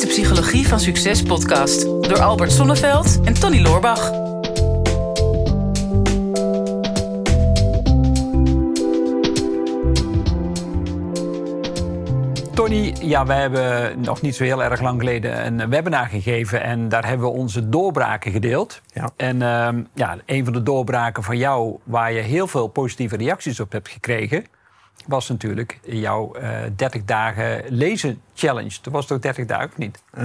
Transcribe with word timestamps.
is 0.00 0.06
de 0.06 0.22
Psychologie 0.22 0.68
van 0.68 0.80
Succes 0.80 1.22
podcast 1.22 1.82
door 1.82 2.20
Albert 2.20 2.52
Sonneveld 2.52 3.20
en 3.24 3.34
Tony 3.34 3.60
Loorbach. 3.60 4.10
Tony, 12.54 12.94
ja, 13.00 13.26
we 13.26 13.32
hebben 13.32 14.00
nog 14.00 14.20
niet 14.20 14.34
zo 14.34 14.44
heel 14.44 14.62
erg 14.62 14.80
lang 14.80 14.98
geleden 15.00 15.46
een 15.46 15.70
webinar 15.70 16.06
gegeven. 16.06 16.62
En 16.62 16.88
daar 16.88 17.06
hebben 17.06 17.26
we 17.26 17.32
onze 17.32 17.68
doorbraken 17.68 18.32
gedeeld. 18.32 18.80
Ja. 18.92 19.10
En 19.16 19.42
ehm, 19.42 19.82
ja, 19.94 20.16
een 20.26 20.44
van 20.44 20.52
de 20.52 20.62
doorbraken 20.62 21.22
van 21.22 21.36
jou, 21.36 21.78
waar 21.84 22.12
je 22.12 22.20
heel 22.20 22.46
veel 22.46 22.66
positieve 22.66 23.16
reacties 23.16 23.60
op 23.60 23.72
hebt 23.72 23.88
gekregen, 23.88 24.44
was 25.06 25.28
natuurlijk 25.28 25.78
jouw 25.82 26.32
eh 26.34 26.58
30 26.76 27.04
dagen 27.04 27.62
lezen 27.68 28.20
challenge. 28.34 28.76
Dat 28.82 28.92
was 28.92 29.06
toch 29.06 29.18
30 29.18 29.46
dagen 29.46 29.68
of 29.68 29.76
niet? 29.76 30.02
Eh, 30.10 30.24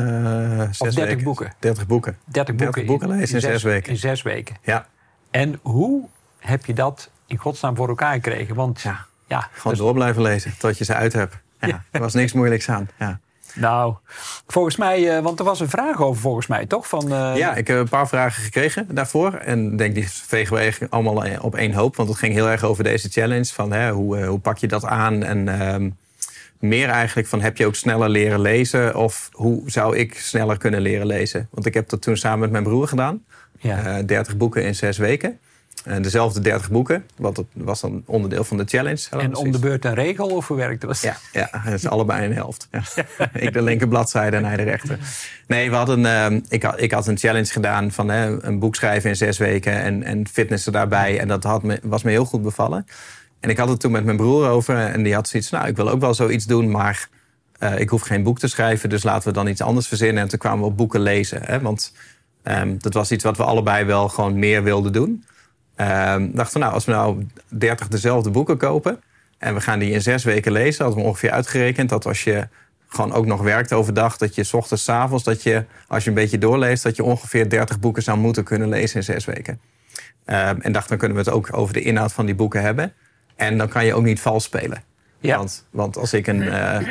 zes 0.61 0.77
30 0.77 0.95
weken. 1.05 1.23
boeken. 1.23 1.53
30 1.59 1.85
boeken. 1.87 2.17
30 2.25 2.55
boeken, 2.55 2.73
30 2.73 2.85
boeken 2.85 3.09
lezen 3.17 3.35
in 3.35 3.41
zes 3.41 3.63
weken. 3.63 3.91
In 3.91 3.97
zes 3.97 4.21
weken. 4.21 4.55
Ja, 4.61 4.87
En 5.31 5.59
hoe 5.61 6.07
heb 6.39 6.65
je 6.65 6.73
dat 6.73 7.09
in 7.27 7.37
godsnaam 7.37 7.75
voor 7.75 7.87
elkaar 7.89 8.13
gekregen? 8.13 8.55
Want 8.55 8.81
Ja. 8.81 9.05
ja, 9.27 9.39
gewoon 9.53 9.73
dus- 9.73 9.81
door 9.81 9.93
blijven 9.93 10.21
lezen 10.21 10.53
tot 10.57 10.77
je 10.77 10.83
ze 10.83 10.93
uit 10.93 11.13
hebt. 11.13 11.37
Ja, 11.59 11.83
Er 11.91 11.99
was 11.99 12.13
niks 12.13 12.33
moeilijks 12.33 12.69
aan. 12.69 12.89
Ja, 12.99 13.19
nou, 13.55 13.95
volgens 14.47 14.75
mij, 14.75 15.17
eh, 15.17 15.23
want 15.23 15.39
er 15.39 15.45
was 15.45 15.59
een 15.59 15.69
vraag 15.69 16.01
over 16.01 16.21
volgens 16.21 16.47
mij, 16.47 16.65
toch? 16.65 16.87
Van, 16.87 17.11
eh, 17.11 17.33
ja 17.35 17.55
ik 17.55 17.67
heb 17.67 17.77
een 17.77 17.89
paar 17.89 18.07
vragen 18.07 18.43
gekregen 18.43 18.87
daarvoor. 18.91 19.33
En 19.33 19.71
ik 19.71 19.77
denk, 19.77 19.95
die 19.95 20.09
vegen 20.09 20.53
we 20.53 20.59
eigenlijk 20.59 20.93
allemaal 20.93 21.23
op 21.41 21.55
één 21.55 21.73
hoop. 21.73 21.95
Want 21.95 22.09
het 22.09 22.17
ging 22.17 22.33
heel 22.33 22.49
erg 22.49 22.63
over 22.63 22.83
deze 22.83 23.09
challenge. 23.09 23.45
Van 23.45 23.71
hè, 23.71 23.91
hoe, 23.91 24.17
eh, 24.17 24.27
hoe 24.27 24.39
pak 24.39 24.57
je 24.57 24.67
dat 24.67 24.85
aan? 24.85 25.23
En 25.23 25.59
ehm, 25.59 25.89
meer 26.59 26.89
eigenlijk 26.89 27.27
van, 27.27 27.41
heb 27.41 27.57
je 27.57 27.65
ook 27.65 27.75
sneller 27.75 28.09
leren 28.09 28.41
lezen? 28.41 28.95
Of 28.95 29.29
hoe 29.31 29.61
zou 29.65 29.97
ik 29.97 30.17
sneller 30.17 30.57
kunnen 30.57 30.81
leren 30.81 31.05
lezen? 31.05 31.47
Want 31.51 31.65
ik 31.65 31.73
heb 31.73 31.89
dat 31.89 32.01
toen 32.01 32.17
samen 32.17 32.39
met 32.39 32.51
mijn 32.51 32.63
broer 32.63 32.87
gedaan. 32.87 33.23
Ja. 33.59 33.97
Eh, 33.97 34.05
30 34.05 34.37
boeken 34.37 34.63
in 34.63 34.75
zes 34.75 34.97
weken. 34.97 35.39
Dezelfde 36.01 36.39
30 36.39 36.71
boeken. 36.71 37.05
Want 37.17 37.35
dat 37.35 37.45
was 37.53 37.81
dan 37.81 38.03
onderdeel 38.05 38.43
van 38.43 38.57
de 38.57 38.63
challenge. 38.65 39.07
En 39.09 39.35
om 39.35 39.51
de 39.51 39.59
beurt 39.59 39.85
een 39.85 39.93
regel 39.93 40.27
of 40.27 40.47
hoe 40.47 40.57
werkte 40.57 40.87
dat? 40.87 41.01
Ja, 41.01 41.17
ja, 41.31 41.49
dat 41.63 41.73
is 41.73 41.87
allebei 41.87 42.25
een 42.25 42.33
helft. 42.33 42.67
Ja. 42.71 42.83
ik 43.33 43.53
de 43.53 43.61
linker 43.61 43.87
bladzijde 43.87 44.37
en 44.37 44.45
hij 44.45 44.57
de 44.57 44.63
rechter. 44.63 44.99
Nee, 45.47 45.69
we 45.69 45.75
hadden, 45.75 46.05
ehm, 46.05 46.39
ik, 46.49 46.63
had, 46.63 46.81
ik 46.81 46.91
had 46.91 47.07
een 47.07 47.17
challenge 47.17 47.51
gedaan 47.51 47.91
van 47.91 48.09
hè, 48.09 48.43
een 48.43 48.59
boek 48.59 48.75
schrijven 48.75 49.09
in 49.09 49.15
zes 49.15 49.37
weken 49.37 49.73
en, 49.73 50.03
en 50.03 50.27
fitnessen 50.27 50.71
daarbij. 50.71 51.19
En 51.19 51.27
dat 51.27 51.43
had 51.43 51.63
me, 51.63 51.79
was 51.83 52.03
me 52.03 52.11
heel 52.11 52.25
goed 52.25 52.41
bevallen. 52.41 52.85
En 53.39 53.49
ik 53.49 53.57
had 53.57 53.69
het 53.69 53.79
toen 53.79 53.91
met 53.91 54.05
mijn 54.05 54.17
broer 54.17 54.47
over 54.47 54.77
en 54.77 55.03
die 55.03 55.13
had 55.13 55.27
zoiets 55.27 55.49
nou, 55.49 55.67
ik 55.67 55.75
wil 55.75 55.89
ook 55.89 55.99
wel 55.99 56.13
zoiets 56.13 56.45
doen, 56.45 56.71
maar 56.71 57.09
eh, 57.59 57.79
ik 57.79 57.89
hoef 57.89 58.01
geen 58.01 58.23
boek 58.23 58.39
te 58.39 58.47
schrijven, 58.47 58.89
dus 58.89 59.03
laten 59.03 59.27
we 59.27 59.33
dan 59.33 59.47
iets 59.47 59.61
anders 59.61 59.87
verzinnen. 59.87 60.23
En 60.23 60.29
toen 60.29 60.39
kwamen 60.39 60.59
we 60.59 60.65
op 60.65 60.77
boeken 60.77 60.99
lezen. 60.99 61.41
Hè, 61.43 61.61
want 61.61 61.93
ehm, 62.43 62.77
dat 62.77 62.93
was 62.93 63.11
iets 63.11 63.23
wat 63.23 63.37
we 63.37 63.43
allebei 63.43 63.85
wel 63.85 64.09
gewoon 64.09 64.39
meer 64.39 64.63
wilden 64.63 64.93
doen. 64.93 65.23
Ehm 65.75 66.31
dachten 66.31 66.53
we, 66.53 66.59
nou, 66.59 66.73
als 66.73 66.85
we 66.85 66.91
nou 66.91 67.27
30 67.47 67.87
dezelfde 67.87 68.29
boeken 68.29 68.57
kopen 68.57 69.01
en 69.37 69.53
we 69.53 69.61
gaan 69.61 69.79
die 69.79 69.91
in 69.91 70.01
zes 70.01 70.23
weken 70.23 70.51
lezen, 70.51 70.83
hadden 70.83 71.03
we 71.03 71.09
ongeveer 71.09 71.31
uitgerekend 71.31 71.89
dat 71.89 72.05
als 72.05 72.23
je 72.23 72.47
gewoon 72.87 73.13
ook 73.13 73.25
nog 73.25 73.41
werkt 73.41 73.73
overdag, 73.73 74.17
dat 74.17 74.35
je 74.35 74.43
's 74.43 74.53
ochtends, 74.53 74.83
's 74.83 74.89
avonds, 74.89 75.23
dat 75.23 75.43
je 75.43 75.65
als 75.87 76.03
je 76.03 76.09
een 76.09 76.15
beetje 76.15 76.37
doorleest, 76.37 76.83
dat 76.83 76.95
je 76.95 77.03
ongeveer 77.03 77.49
30 77.49 77.79
boeken 77.79 78.03
zou 78.03 78.17
moeten 78.17 78.43
kunnen 78.43 78.69
lezen 78.69 78.95
in 78.95 79.03
zes 79.03 79.25
weken. 79.25 79.59
Ehm, 80.25 80.59
en 80.59 80.71
dacht, 80.71 80.89
dan 80.89 80.97
kunnen 80.97 81.17
we 81.17 81.23
het 81.23 81.33
ook 81.33 81.57
over 81.57 81.73
de 81.73 81.81
inhoud 81.81 82.13
van 82.13 82.25
die 82.25 82.35
boeken 82.35 82.61
hebben. 82.61 82.93
En 83.35 83.57
dan 83.57 83.67
kan 83.67 83.85
je 83.85 83.93
ook 83.93 84.03
niet 84.03 84.19
vals 84.19 84.43
spelen. 84.43 84.83
Ja. 85.19 85.37
Want, 85.37 85.67
want 85.69 85.97
als 85.97 86.13
ik 86.13 86.27
een 86.27 86.41
eh, 86.41 86.87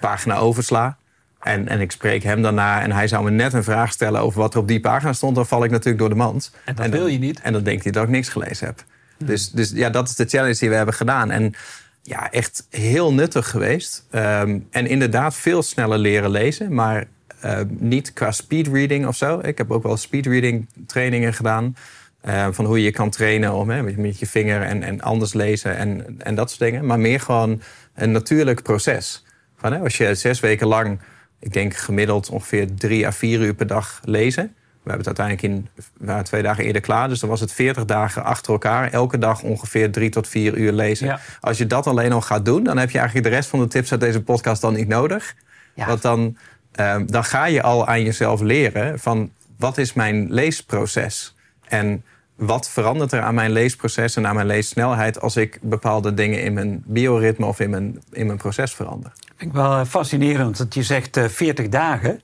pagina 0.00 0.36
oversla 0.36 0.97
en, 1.40 1.68
en 1.68 1.80
ik 1.80 1.92
spreek 1.92 2.22
hem 2.22 2.42
daarna 2.42 2.82
en 2.82 2.92
hij 2.92 3.08
zou 3.08 3.24
me 3.24 3.30
net 3.30 3.52
een 3.52 3.64
vraag 3.64 3.92
stellen 3.92 4.20
over 4.20 4.40
wat 4.40 4.54
er 4.54 4.60
op 4.60 4.68
die 4.68 4.80
pagina 4.80 5.12
stond, 5.12 5.34
dan 5.34 5.46
val 5.46 5.64
ik 5.64 5.70
natuurlijk 5.70 5.98
door 5.98 6.08
de 6.08 6.14
mand. 6.14 6.50
En 6.64 6.74
dat 6.74 6.90
dan, 6.90 7.00
wil 7.00 7.06
je 7.06 7.18
niet. 7.18 7.40
En 7.40 7.52
dan 7.52 7.62
denkt 7.62 7.82
hij 7.82 7.92
dat 7.92 8.02
ik 8.02 8.08
niks 8.08 8.28
gelezen 8.28 8.66
heb. 8.66 8.84
Dus, 9.24 9.50
dus 9.50 9.70
ja, 9.70 9.90
dat 9.90 10.08
is 10.08 10.14
de 10.14 10.24
challenge 10.24 10.58
die 10.58 10.68
we 10.68 10.74
hebben 10.74 10.94
gedaan. 10.94 11.30
En 11.30 11.54
ja, 12.02 12.30
echt 12.30 12.66
heel 12.70 13.14
nuttig 13.14 13.50
geweest. 13.50 14.06
Ehm, 14.10 14.58
en 14.70 14.86
inderdaad 14.86 15.34
veel 15.34 15.62
sneller 15.62 15.98
leren 15.98 16.30
lezen, 16.30 16.74
maar 16.74 17.04
eh, 17.40 17.60
niet 17.68 18.12
qua 18.12 18.30
speedreading 18.32 19.06
of 19.06 19.16
zo. 19.16 19.38
Ik 19.42 19.58
heb 19.58 19.70
ook 19.70 19.82
wel 19.82 19.96
speedreading 19.96 20.68
trainingen 20.86 21.34
gedaan. 21.34 21.76
eh, 22.20 22.46
van 22.50 22.64
hoe 22.64 22.78
je 22.78 22.84
je 22.84 22.90
kan 22.90 23.10
trainen 23.10 23.52
om 23.52 23.70
hè, 23.70 23.82
met, 23.82 23.96
met 23.96 24.18
je 24.18 24.26
vinger 24.26 24.62
en, 24.62 24.82
en 24.82 25.00
anders 25.00 25.32
lezen 25.32 25.76
en, 25.76 26.16
en 26.18 26.34
dat 26.34 26.48
soort 26.48 26.60
dingen. 26.60 26.86
Maar 26.86 26.98
meer 27.00 27.20
gewoon 27.20 27.62
een 27.94 28.10
natuurlijk 28.10 28.62
proces. 28.62 29.24
Van, 29.56 29.72
hè, 29.72 29.78
als 29.78 29.96
je 29.96 30.14
zes 30.14 30.40
weken 30.40 30.66
lang, 30.66 30.98
ik 31.38 31.52
denk 31.52 31.76
gemiddeld 31.76 32.28
ongeveer 32.30 32.74
drie 32.74 33.06
à 33.06 33.12
vier 33.12 33.40
uur 33.40 33.54
per 33.54 33.66
dag 33.66 34.00
lezen. 34.04 34.54
We 34.82 34.94
hebben 34.94 35.06
het 35.06 35.18
uiteindelijk 35.18 35.72
in 35.76 35.84
we 35.98 36.06
waren 36.06 36.24
twee 36.24 36.42
dagen 36.42 36.64
eerder 36.64 36.82
klaar. 36.82 37.08
Dus 37.08 37.20
dan 37.20 37.28
was 37.28 37.40
het 37.40 37.52
40 37.52 37.84
dagen 37.84 38.24
achter 38.24 38.52
elkaar. 38.52 38.92
Elke 38.92 39.18
dag 39.18 39.42
ongeveer 39.42 39.92
drie 39.92 40.10
tot 40.10 40.28
vier 40.28 40.56
uur 40.56 40.72
lezen. 40.72 41.06
Ja. 41.06 41.20
Als 41.40 41.58
je 41.58 41.66
dat 41.66 41.86
alleen 41.86 42.12
al 42.12 42.20
gaat 42.20 42.44
doen, 42.44 42.64
dan 42.64 42.78
heb 42.78 42.90
je 42.90 42.98
eigenlijk 42.98 43.28
de 43.28 43.34
rest 43.34 43.48
van 43.48 43.58
de 43.58 43.66
tips 43.66 43.90
uit 43.90 44.00
deze 44.00 44.22
podcast 44.22 44.60
dan 44.60 44.74
niet 44.74 44.88
nodig. 44.88 45.34
Ja. 45.74 45.86
Want 45.86 46.02
dan, 46.02 46.36
ehm, 46.72 47.06
dan 47.06 47.24
ga 47.24 47.44
je 47.44 47.62
al 47.62 47.86
aan 47.86 48.02
jezelf 48.02 48.40
leren 48.40 48.98
van 48.98 49.32
wat 49.56 49.78
is 49.78 49.92
mijn 49.92 50.32
leesproces? 50.32 51.34
En 51.68 52.04
wat 52.38 52.68
verandert 52.70 53.12
er 53.12 53.20
aan 53.20 53.34
mijn 53.34 53.50
leesproces 53.50 54.16
en 54.16 54.26
aan 54.26 54.34
mijn 54.34 54.46
leessnelheid 54.46 55.20
als 55.20 55.36
ik 55.36 55.58
bepaalde 55.62 56.14
dingen 56.14 56.42
in 56.42 56.52
mijn 56.52 56.82
bioritme 56.86 57.46
of 57.46 57.60
in 57.60 57.70
mijn, 57.70 58.02
in 58.12 58.26
mijn 58.26 58.38
proces 58.38 58.72
verander? 58.74 59.12
Vind 59.36 59.50
ik 59.50 59.56
wel 59.56 59.78
eh, 59.78 59.86
fascinerend 59.86 60.58
dat 60.58 60.74
je 60.74 60.82
zegt 60.82 61.16
eh, 61.16 61.24
40 61.28 61.68
dagen. 61.68 62.20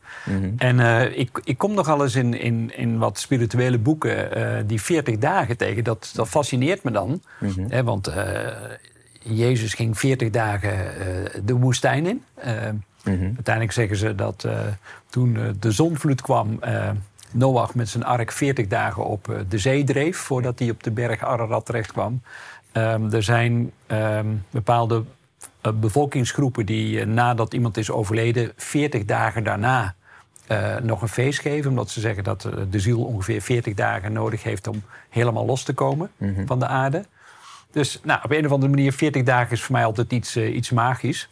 En 0.57 0.81
eh, 0.81 1.19
ik, 1.19 1.41
ik 1.45 1.59
kom 1.59 1.75
nogal 1.75 2.03
eens 2.03 2.15
in, 2.15 2.41
in, 2.41 2.77
in 2.77 2.99
wat 2.99 3.19
spirituele 3.19 3.79
boeken 3.79 4.33
eh, 4.35 4.63
die 4.67 4.83
40 4.83 5.19
dagen 5.19 5.57
tegen. 5.57 5.85
Dat, 5.85 6.11
dat 6.15 6.29
fascineert 6.29 6.83
me 6.83 6.91
dan. 6.91 7.23
Hè, 7.69 7.85
want 7.85 8.07
eh, 8.07 8.25
Jezus 9.21 9.75
ging 9.75 9.99
40 9.99 10.31
dagen 10.31 10.73
eh, 10.73 11.41
de 11.45 11.55
woestijn 11.55 12.07
in. 12.07 12.23
Eh, 12.35 12.53
Uiteindelijk 13.05 13.73
zeggen 13.73 13.97
ze 13.97 14.15
dat 14.15 14.45
eh, 14.45 14.59
toen 15.09 15.37
eh, 15.37 15.43
de 15.61 15.71
zonvloed 15.71 16.21
kwam... 16.23 16.59
Noach 17.35 17.75
met 17.75 17.89
zijn 17.89 18.05
ark 18.05 18.33
40 18.33 18.67
dagen 18.67 19.05
op 19.05 19.29
eh, 19.29 19.37
de 19.49 19.59
zee 19.59 19.85
dreef... 19.85 20.17
voordat 20.17 20.59
hij 20.59 20.71
op 20.71 20.83
de 20.83 20.91
berg 20.91 21.23
Ararat 21.23 21.67
terecht 21.67 21.93
kwam. 21.93 22.23
Ehm, 22.73 23.13
er 23.13 23.23
zijn 23.23 23.73
ehm, 23.87 24.27
bepaalde 24.51 25.05
eh, 25.61 25.73
bevolkingsgroepen 25.73 26.67
die 26.67 27.01
eh, 27.01 27.07
nadat 27.07 27.55
iemand 27.55 27.77
is 27.77 27.91
overleden, 27.91 28.53
40 28.57 29.05
dagen 29.05 29.45
daarna 29.45 29.95
nog 30.83 31.03
een 31.03 31.09
feest 31.09 31.41
geven. 31.41 31.71
Omdat 31.71 31.91
ze 31.91 32.01
zeggen 32.01 32.25
dat 32.25 32.49
de 32.71 32.81
ziel 32.81 33.05
ongeveer 33.05 33.41
40 33.41 33.75
dagen 33.75 34.13
nodig 34.13 34.43
heeft 34.43 34.67
om 34.67 34.83
helemaal 35.09 35.47
los 35.47 35.63
te 35.63 35.73
komen 35.73 36.11
van 36.47 36.59
de 36.59 36.67
aarde. 36.67 37.05
Dus 37.71 38.01
nou, 38.03 38.21
op 38.23 38.31
een 38.31 38.47
of 38.47 38.53
andere 38.53 38.71
manier, 38.71 38.93
40 38.93 39.23
dagen 39.23 39.53
is 39.53 39.63
voor 39.63 39.75
mij 39.75 39.85
altijd 39.85 40.13
iets, 40.13 40.37
iets 40.37 40.71
magisch. 40.71 41.29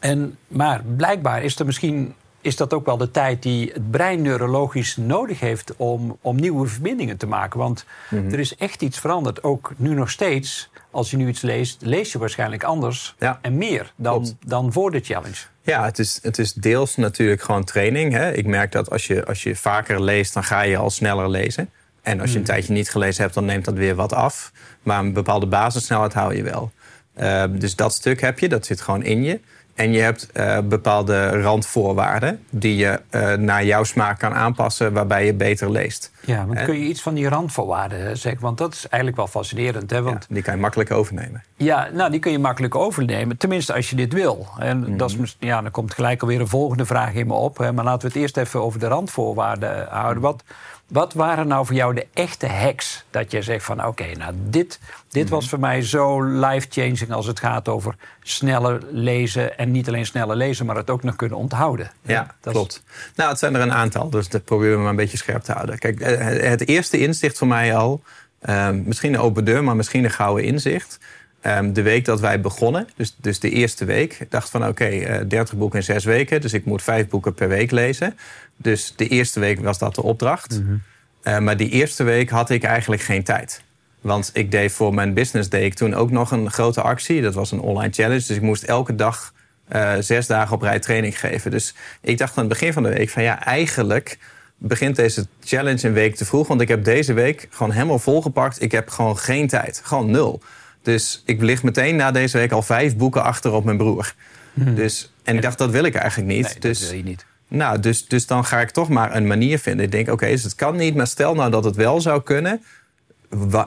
En, 0.00 0.36
maar 0.48 0.82
blijkbaar 0.96 1.42
is 1.42 1.58
er 1.58 1.66
misschien. 1.66 2.14
Is 2.42 2.56
dat 2.56 2.72
ook 2.72 2.86
wel 2.86 2.96
de 2.96 3.10
tijd 3.10 3.42
die 3.42 3.70
het 3.72 3.90
brein 3.90 4.22
neurologisch 4.22 4.96
nodig 4.96 5.40
heeft 5.40 5.76
om, 5.76 6.18
om 6.20 6.36
nieuwe 6.36 6.66
verbindingen 6.66 7.16
te 7.16 7.26
maken? 7.26 7.58
Want 7.58 7.84
er 8.10 8.38
is 8.38 8.56
echt 8.56 8.82
iets 8.82 8.98
veranderd. 8.98 9.42
Ook 9.42 9.72
nu 9.76 9.94
nog 9.94 10.10
steeds, 10.10 10.70
als 10.90 11.10
je 11.10 11.16
nu 11.16 11.28
iets 11.28 11.40
leest, 11.40 11.76
lees 11.82 12.12
je 12.12 12.18
waarschijnlijk 12.18 12.62
anders 12.62 13.14
Ja. 13.18 13.38
en 13.42 13.56
meer 13.56 13.92
dan, 13.96 14.12
Klopt. 14.22 14.34
dan 14.46 14.72
voor 14.72 14.90
de 14.90 15.00
challenge. 15.00 15.36
Ja, 15.62 15.84
het 15.84 15.98
is, 15.98 16.18
het 16.22 16.38
is 16.38 16.52
deels 16.52 16.96
natuurlijk 16.96 17.42
gewoon 17.42 17.64
training. 17.64 18.12
Hè? 18.12 18.32
Ik 18.32 18.46
merk 18.46 18.72
dat 18.72 18.90
als 18.90 19.06
je, 19.06 19.26
als 19.26 19.42
je 19.42 19.56
vaker 19.56 20.02
leest, 20.02 20.34
dan 20.34 20.44
ga 20.44 20.62
je 20.62 20.76
al 20.76 20.90
sneller 20.90 21.30
lezen. 21.30 21.70
En 22.02 22.20
als 22.20 22.32
je 22.32 22.38
een 22.38 22.44
tijdje 22.44 22.72
niet 22.72 22.90
gelezen 22.90 23.22
hebt, 23.22 23.34
dan 23.34 23.44
neemt 23.44 23.64
dat 23.64 23.74
weer 23.74 23.94
wat 23.94 24.12
af. 24.12 24.52
Maar 24.82 24.98
een 24.98 25.12
bepaalde 25.12 25.46
basissnelheid 25.46 26.12
hou 26.12 26.36
je 26.36 26.42
wel. 26.42 26.72
Uh, 27.20 27.44
dus 27.50 27.76
dat 27.76 27.94
stuk 27.94 28.20
heb 28.20 28.38
je, 28.38 28.48
dat 28.48 28.66
zit 28.66 28.80
gewoon 28.80 29.02
in 29.02 29.22
je. 29.22 29.40
En 29.74 29.92
je 29.92 30.00
hebt 30.00 30.28
uh, 30.34 30.58
bepaalde 30.58 31.40
randvoorwaarden 31.40 32.44
die 32.50 32.76
je 32.76 33.00
uh, 33.10 33.32
naar 33.34 33.64
jouw 33.64 33.84
smaak 33.84 34.18
kan 34.18 34.34
aanpassen, 34.34 34.92
waarbij 34.92 35.26
je 35.26 35.34
beter 35.34 35.70
leest. 35.70 36.12
Ja, 36.20 36.46
want 36.46 36.62
kun 36.62 36.78
je 36.78 36.84
iets 36.84 37.02
van 37.02 37.14
die 37.14 37.28
randvoorwaarden 37.28 38.18
zeggen? 38.18 38.42
Want 38.42 38.58
dat 38.58 38.72
is 38.72 38.88
eigenlijk 38.88 39.16
wel 39.16 39.26
fascinerend. 39.26 39.90
Hè? 39.90 40.02
Want 40.02 40.26
Ja, 40.28 40.34
die 40.34 40.42
kan 40.42 40.54
je 40.54 40.60
makkelijk 40.60 40.90
overnemen. 40.90 41.42
Ja, 41.56 41.88
nou, 41.92 42.10
die 42.10 42.20
kun 42.20 42.32
je 42.32 42.38
makkelijk 42.38 42.74
overnemen. 42.74 43.36
Tenminste, 43.36 43.74
als 43.74 43.90
je 43.90 43.96
dit 43.96 44.12
wil. 44.12 44.46
En 44.58 44.96
dat 44.96 45.10
is, 45.10 45.36
ja, 45.38 45.62
dan 45.62 45.70
komt 45.70 45.94
gelijk 45.94 46.22
alweer 46.22 46.40
een 46.40 46.48
volgende 46.48 46.86
vraag 46.86 47.14
in 47.14 47.26
me 47.26 47.34
op. 47.34 47.58
Hè. 47.58 47.72
Maar 47.72 47.84
laten 47.84 48.00
we 48.00 48.06
het 48.06 48.22
eerst 48.22 48.36
even 48.36 48.62
over 48.62 48.80
de 48.80 48.86
randvoorwaarden 48.86 49.86
houden. 49.90 50.22
Wat, 50.22 50.44
wat 50.92 51.12
waren 51.12 51.48
nou 51.48 51.66
voor 51.66 51.74
jou 51.74 51.94
de 51.94 52.06
echte 52.12 52.46
hacks? 52.46 53.04
Dat 53.10 53.30
je 53.30 53.42
zegt 53.42 53.64
van, 53.64 53.86
oké, 53.86 54.06
nou, 54.18 54.34
dit, 54.48 54.80
dit 55.08 55.28
was 55.28 55.48
voor 55.48 55.60
mij 55.60 55.82
zo 55.82 56.22
life-changing... 56.22 57.12
als 57.12 57.26
het 57.26 57.40
gaat 57.40 57.68
over 57.68 57.94
sneller 58.22 58.80
lezen. 58.90 59.58
En 59.58 59.70
niet 59.70 59.88
alleen 59.88 60.06
sneller 60.06 60.36
lezen, 60.36 60.66
maar 60.66 60.76
het 60.76 60.90
ook 60.90 61.02
nog 61.02 61.16
kunnen 61.16 61.38
onthouden. 61.38 61.90
Ja, 62.02 62.34
Dat 62.40 62.54
is- 62.54 62.60
klopt. 62.60 62.82
Nou, 63.16 63.30
het 63.30 63.38
zijn 63.38 63.54
er 63.54 63.60
een 63.60 63.72
aantal, 63.72 64.10
dus 64.10 64.28
dat 64.28 64.44
proberen 64.44 64.74
we 64.74 64.80
maar 64.80 64.90
een 64.90 64.96
beetje 64.96 65.16
scherp 65.16 65.42
te 65.42 65.52
houden. 65.52 65.78
Kijk, 65.78 66.00
eh, 66.00 66.50
het 66.50 66.68
eerste 66.68 66.98
inzicht 66.98 67.38
voor 67.38 67.48
mij 67.48 67.76
al, 67.76 68.02
eh, 68.38 68.70
misschien 68.70 69.14
een 69.14 69.20
open 69.20 69.44
deur, 69.44 69.64
maar 69.64 69.76
misschien 69.76 70.04
een 70.04 70.10
gouden 70.10 70.44
inzicht. 70.44 70.98
Ehm, 71.40 71.72
de 71.72 71.82
week 71.82 72.04
dat 72.04 72.20
wij 72.20 72.40
begonnen, 72.40 72.88
dus, 72.96 73.16
dus 73.20 73.40
de 73.40 73.50
eerste 73.50 73.84
week, 73.84 74.26
dacht 74.28 74.50
van 74.50 74.60
oké, 74.60 74.70
okay, 74.70 75.26
30 75.26 75.58
boeken 75.58 75.78
in 75.78 75.84
zes 75.84 76.04
weken. 76.04 76.40
Dus 76.40 76.52
ik 76.52 76.64
moet 76.64 76.82
vijf 76.82 77.08
boeken 77.08 77.34
per 77.34 77.48
week 77.48 77.70
lezen. 77.70 78.16
Dus 78.62 78.92
de 78.96 79.08
eerste 79.08 79.40
week 79.40 79.60
was 79.60 79.78
dat 79.78 79.94
de 79.94 80.02
opdracht. 80.02 80.60
Mhm. 80.60 81.44
maar 81.44 81.56
die 81.56 81.68
eerste 81.68 82.02
week 82.02 82.30
had 82.30 82.50
ik 82.50 82.62
eigenlijk 82.62 83.02
geen 83.02 83.22
tijd. 83.22 83.62
Want 84.02 84.30
ik 84.32 84.50
deed 84.50 84.72
voor 84.72 84.94
mijn 84.94 85.14
business 85.14 85.48
deed 85.48 85.64
ik 85.64 85.74
toen 85.74 85.94
ook 85.94 86.10
nog 86.10 86.30
een 86.30 86.50
grote 86.50 86.80
actie. 86.80 87.22
Dat 87.22 87.34
was 87.34 87.52
een 87.52 87.60
online 87.60 87.92
challenge. 87.92 88.26
Dus 88.26 88.36
ik 88.36 88.42
moest 88.42 88.62
elke 88.62 88.94
dag 88.94 89.32
uh, 89.72 89.92
zes 89.98 90.26
dagen 90.26 90.54
op 90.54 90.62
rij 90.62 90.78
training 90.78 91.18
geven. 91.18 91.50
Dus 91.50 91.74
ik 92.00 92.18
dacht 92.18 92.36
aan 92.36 92.44
het 92.44 92.52
begin 92.52 92.72
van 92.72 92.82
de 92.82 92.88
week 92.88 93.10
van 93.10 93.22
ja, 93.22 93.44
eigenlijk 93.44 94.18
begint 94.56 94.96
deze 94.96 95.26
challenge 95.44 95.86
een 95.86 95.92
week 95.92 96.16
te 96.16 96.24
vroeg. 96.24 96.46
Want 96.46 96.60
ik 96.60 96.68
heb 96.68 96.84
deze 96.84 97.12
week 97.12 97.48
gewoon 97.50 97.72
helemaal 97.72 97.98
volgepakt. 97.98 98.62
Ik 98.62 98.72
heb 98.72 98.88
gewoon 98.88 99.18
geen 99.18 99.48
tijd. 99.48 99.80
Gewoon 99.84 100.10
nul. 100.10 100.42
Dus 100.82 101.22
ik 101.26 101.42
lig 101.42 101.62
meteen 101.62 101.96
na 101.96 102.10
deze 102.10 102.38
week 102.38 102.52
al 102.52 102.62
vijf 102.62 102.96
boeken 102.96 103.22
achter 103.22 103.52
op 103.52 103.64
mijn 103.64 103.76
broer. 103.76 104.14
Hmm. 104.52 104.74
Dus, 104.74 105.12
en 105.22 105.36
ik 105.36 105.42
dacht, 105.42 105.58
dat 105.58 105.70
wil 105.70 105.84
ik 105.84 105.94
eigenlijk 105.94 106.32
niet. 106.32 106.44
Nee, 106.44 106.58
dus, 106.58 106.80
dat 106.80 106.88
wil 106.88 106.98
je 106.98 107.04
niet. 107.04 107.26
Nou, 107.52 107.80
dus, 107.80 108.06
dus 108.06 108.26
dan 108.26 108.44
ga 108.44 108.60
ik 108.60 108.70
toch 108.70 108.88
maar 108.88 109.16
een 109.16 109.26
manier 109.26 109.58
vinden. 109.58 109.84
Ik 109.84 109.92
denk, 109.92 110.08
oké, 110.08 110.26
dus 110.26 110.42
het 110.42 110.54
kan 110.54 110.76
niet. 110.76 110.94
Maar 110.94 111.06
stel 111.06 111.34
nou 111.34 111.50
dat 111.50 111.64
het 111.64 111.76
wel 111.76 112.00
zou 112.00 112.22
kunnen. 112.22 112.62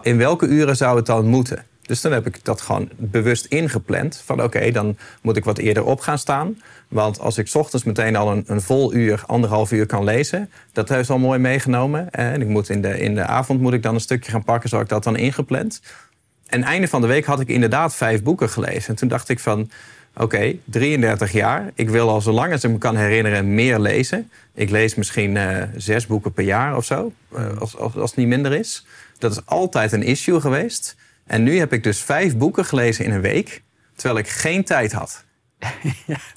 In 0.02 0.18
welke 0.18 0.48
uren 0.48 0.76
zou 0.76 0.96
het 0.96 1.06
dan 1.06 1.26
moeten? 1.26 1.66
Dus 1.82 2.02
dan 2.02 2.12
heb 2.12 2.26
ik 2.26 2.44
dat 2.44 2.62
gewoon 2.62 2.90
bewust 2.98 3.46
ingepland. 3.46 4.22
Van 4.26 4.44
oké, 4.44 4.72
dan 4.72 4.98
moet 5.22 5.38
ik 5.38 5.44
wat 5.44 5.58
eerder 5.58 5.84
op 5.84 6.00
gaan 6.00 6.18
staan. 6.18 6.62
Want 6.88 7.20
als 7.20 7.38
ik 7.38 7.50
ochtends 7.54 7.86
meteen 7.86 8.16
al 8.16 8.32
een, 8.32 8.44
een 8.48 8.62
vol 8.62 8.94
uur, 8.94 9.24
anderhalf 9.26 9.72
uur 9.72 9.86
kan 9.86 10.04
lezen... 10.04 10.50
dat 10.72 10.90
heeft 10.90 11.10
al 11.10 11.20
mooi 11.20 11.40
meegenomen. 11.40 12.12
En 12.12 12.42
ik 12.42 12.48
moet 12.48 12.70
in, 12.70 12.82
de, 12.82 13.00
in 13.00 13.16
de 13.16 13.26
avond 13.26 13.62
moet 13.62 13.74
ik 13.74 13.84
dan 13.84 13.94
een 13.94 14.00
stukje 14.00 14.32
gaan 14.32 14.44
pakken... 14.44 14.70
zo 14.70 14.80
ik 14.80 14.90
dat 14.90 15.04
dan 15.04 15.16
ingepland. 15.16 15.82
En 16.48 16.64
einde 16.64 16.88
van 16.88 17.02
de 17.02 17.08
week 17.08 17.26
had 17.26 17.40
ik 17.40 17.48
inderdaad 17.48 17.96
vijf 17.96 18.24
boeken 18.24 18.50
gelezen. 18.50 18.90
En 18.90 18.96
toen 18.96 19.08
dacht 19.08 19.30
ik 19.30 19.40
van, 19.40 19.70
oké, 20.18 20.56
33 20.66 21.32
jaar. 21.32 21.72
Ik 21.74 21.90
wil 21.90 22.10
al 22.10 22.22
zo 22.22 22.32
lang 22.32 22.52
als 22.52 22.64
ik 22.64 22.72
me 22.72 22.78
kan 22.78 22.96
herinneren 22.96 23.54
meer 23.54 23.80
lezen. 23.80 24.32
Ik 24.54 24.70
lees 24.70 24.96
misschien 24.96 25.36
uh, 25.36 25.62
zes 25.76 26.08
boeken 26.08 26.34
per 26.34 26.44
jaar 26.44 26.76
of 26.78 26.86
zo, 26.86 27.12
uh, 27.38 27.58
als, 27.60 27.78
als, 27.78 27.96
als 27.96 28.10
het 28.10 28.20
niet 28.20 28.28
minder 28.28 28.54
is. 28.54 28.86
Dat 29.18 29.32
is 29.32 29.46
altijd 29.46 29.92
een 29.92 30.04
issue 30.04 30.42
geweest. 30.42 30.96
En 31.26 31.44
nu 31.44 31.58
heb 31.58 31.74
ik 31.74 31.84
dus 31.84 32.02
vijf 32.02 32.38
boeken 32.38 32.66
gelezen 32.66 33.06
in 33.06 33.12
een 33.12 33.22
week, 33.22 33.62
terwijl 33.96 34.20
ik 34.20 34.28
geen 34.28 34.64
tijd 34.64 34.92
had. 34.92 35.24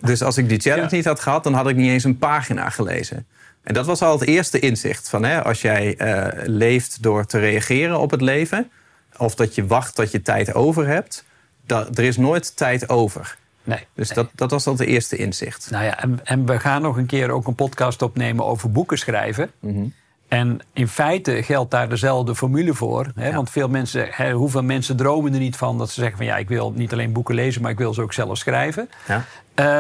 Dus 0.01 0.23
als 0.23 0.37
ik 0.37 0.49
die 0.49 0.61
challenge 0.61 0.95
niet 0.95 1.05
had 1.05 1.21
gehad, 1.21 1.45
dan 1.45 1.55
had 1.55 1.69
ik 1.69 1.77
niet 1.77 1.91
eens 1.91 2.05
een 2.05 2.19
pagina 2.19 2.71
gelezen. 2.71 3.27
En 3.63 3.75
dat 3.75 3.87
was 3.87 4.03
al 4.03 4.19
het 4.19 4.29
eerste 4.29 4.59
inzicht. 4.59 5.09
Van, 5.09 5.25
hè, 5.25 5.45
als 5.45 5.63
jij 5.63 5.95
uh, 5.99 6.27
leeft 6.47 7.03
door 7.03 7.27
te 7.27 7.39
reageren 7.39 7.99
op 7.99 8.11
het 8.11 8.21
leven, 8.21 8.71
of 9.17 9.35
dat 9.35 9.55
je 9.55 9.67
wacht 9.67 9.97
dat 9.97 10.11
je 10.11 10.23
tijd 10.23 10.55
over 10.55 10.87
hebt, 10.87 11.25
dat, 11.67 11.99
er 11.99 12.05
is 12.05 12.17
nooit 12.17 12.57
tijd 12.57 12.89
over. 12.89 13.37
Nee, 13.69 13.87
dus 13.95 14.09
Dat, 14.09 14.29
dat 14.35 14.51
was 14.51 14.67
al 14.67 14.73
het 14.73 14.83
eerste 14.83 15.17
inzicht. 15.17 15.71
Nou 15.71 15.85
ja, 15.85 16.01
en, 16.01 16.21
en, 16.25 16.47
we 16.47 16.61
gaan 16.61 16.83
nog 16.83 16.97
een 16.97 17.07
keer 17.07 17.31
ook 17.31 17.47
een 17.47 17.55
podcast 17.55 18.03
opnemen 18.03 18.45
over 18.45 18.73
boeken 18.73 18.99
schrijven. 18.99 19.51
Mm 19.61 19.93
en 20.29 20.61
in 20.73 20.89
feite 20.89 21.43
geldt 21.43 21.71
daar 21.71 21.89
dezelfde 21.89 22.35
formule 22.35 22.75
voor. 22.75 23.07
Hè? 23.15 23.33
Want 23.33 23.51
veel 23.51 23.69
mensen, 23.69 24.09
hè, 24.11 24.33
hoeveel 24.33 24.63
mensen 24.63 24.97
dromen 24.97 25.33
er 25.33 25.39
niet 25.39 25.57
van 25.57 25.79
dat 25.79 25.89
ze 25.89 26.01
zeggen 26.01 26.17
van 26.17 26.27
ja, 26.27 26.37
ik 26.37 26.49
wil 26.49 26.73
niet 26.73 26.93
alleen 26.93 27.13
boeken 27.13 27.35
lezen, 27.35 27.63
maar 27.63 27.71
ik 27.71 27.79
wil 27.79 27.95
ze 27.95 28.03
ook 28.03 28.13
zelf 28.13 28.39
schrijven. 28.39 28.91
Ja. 29.07 29.25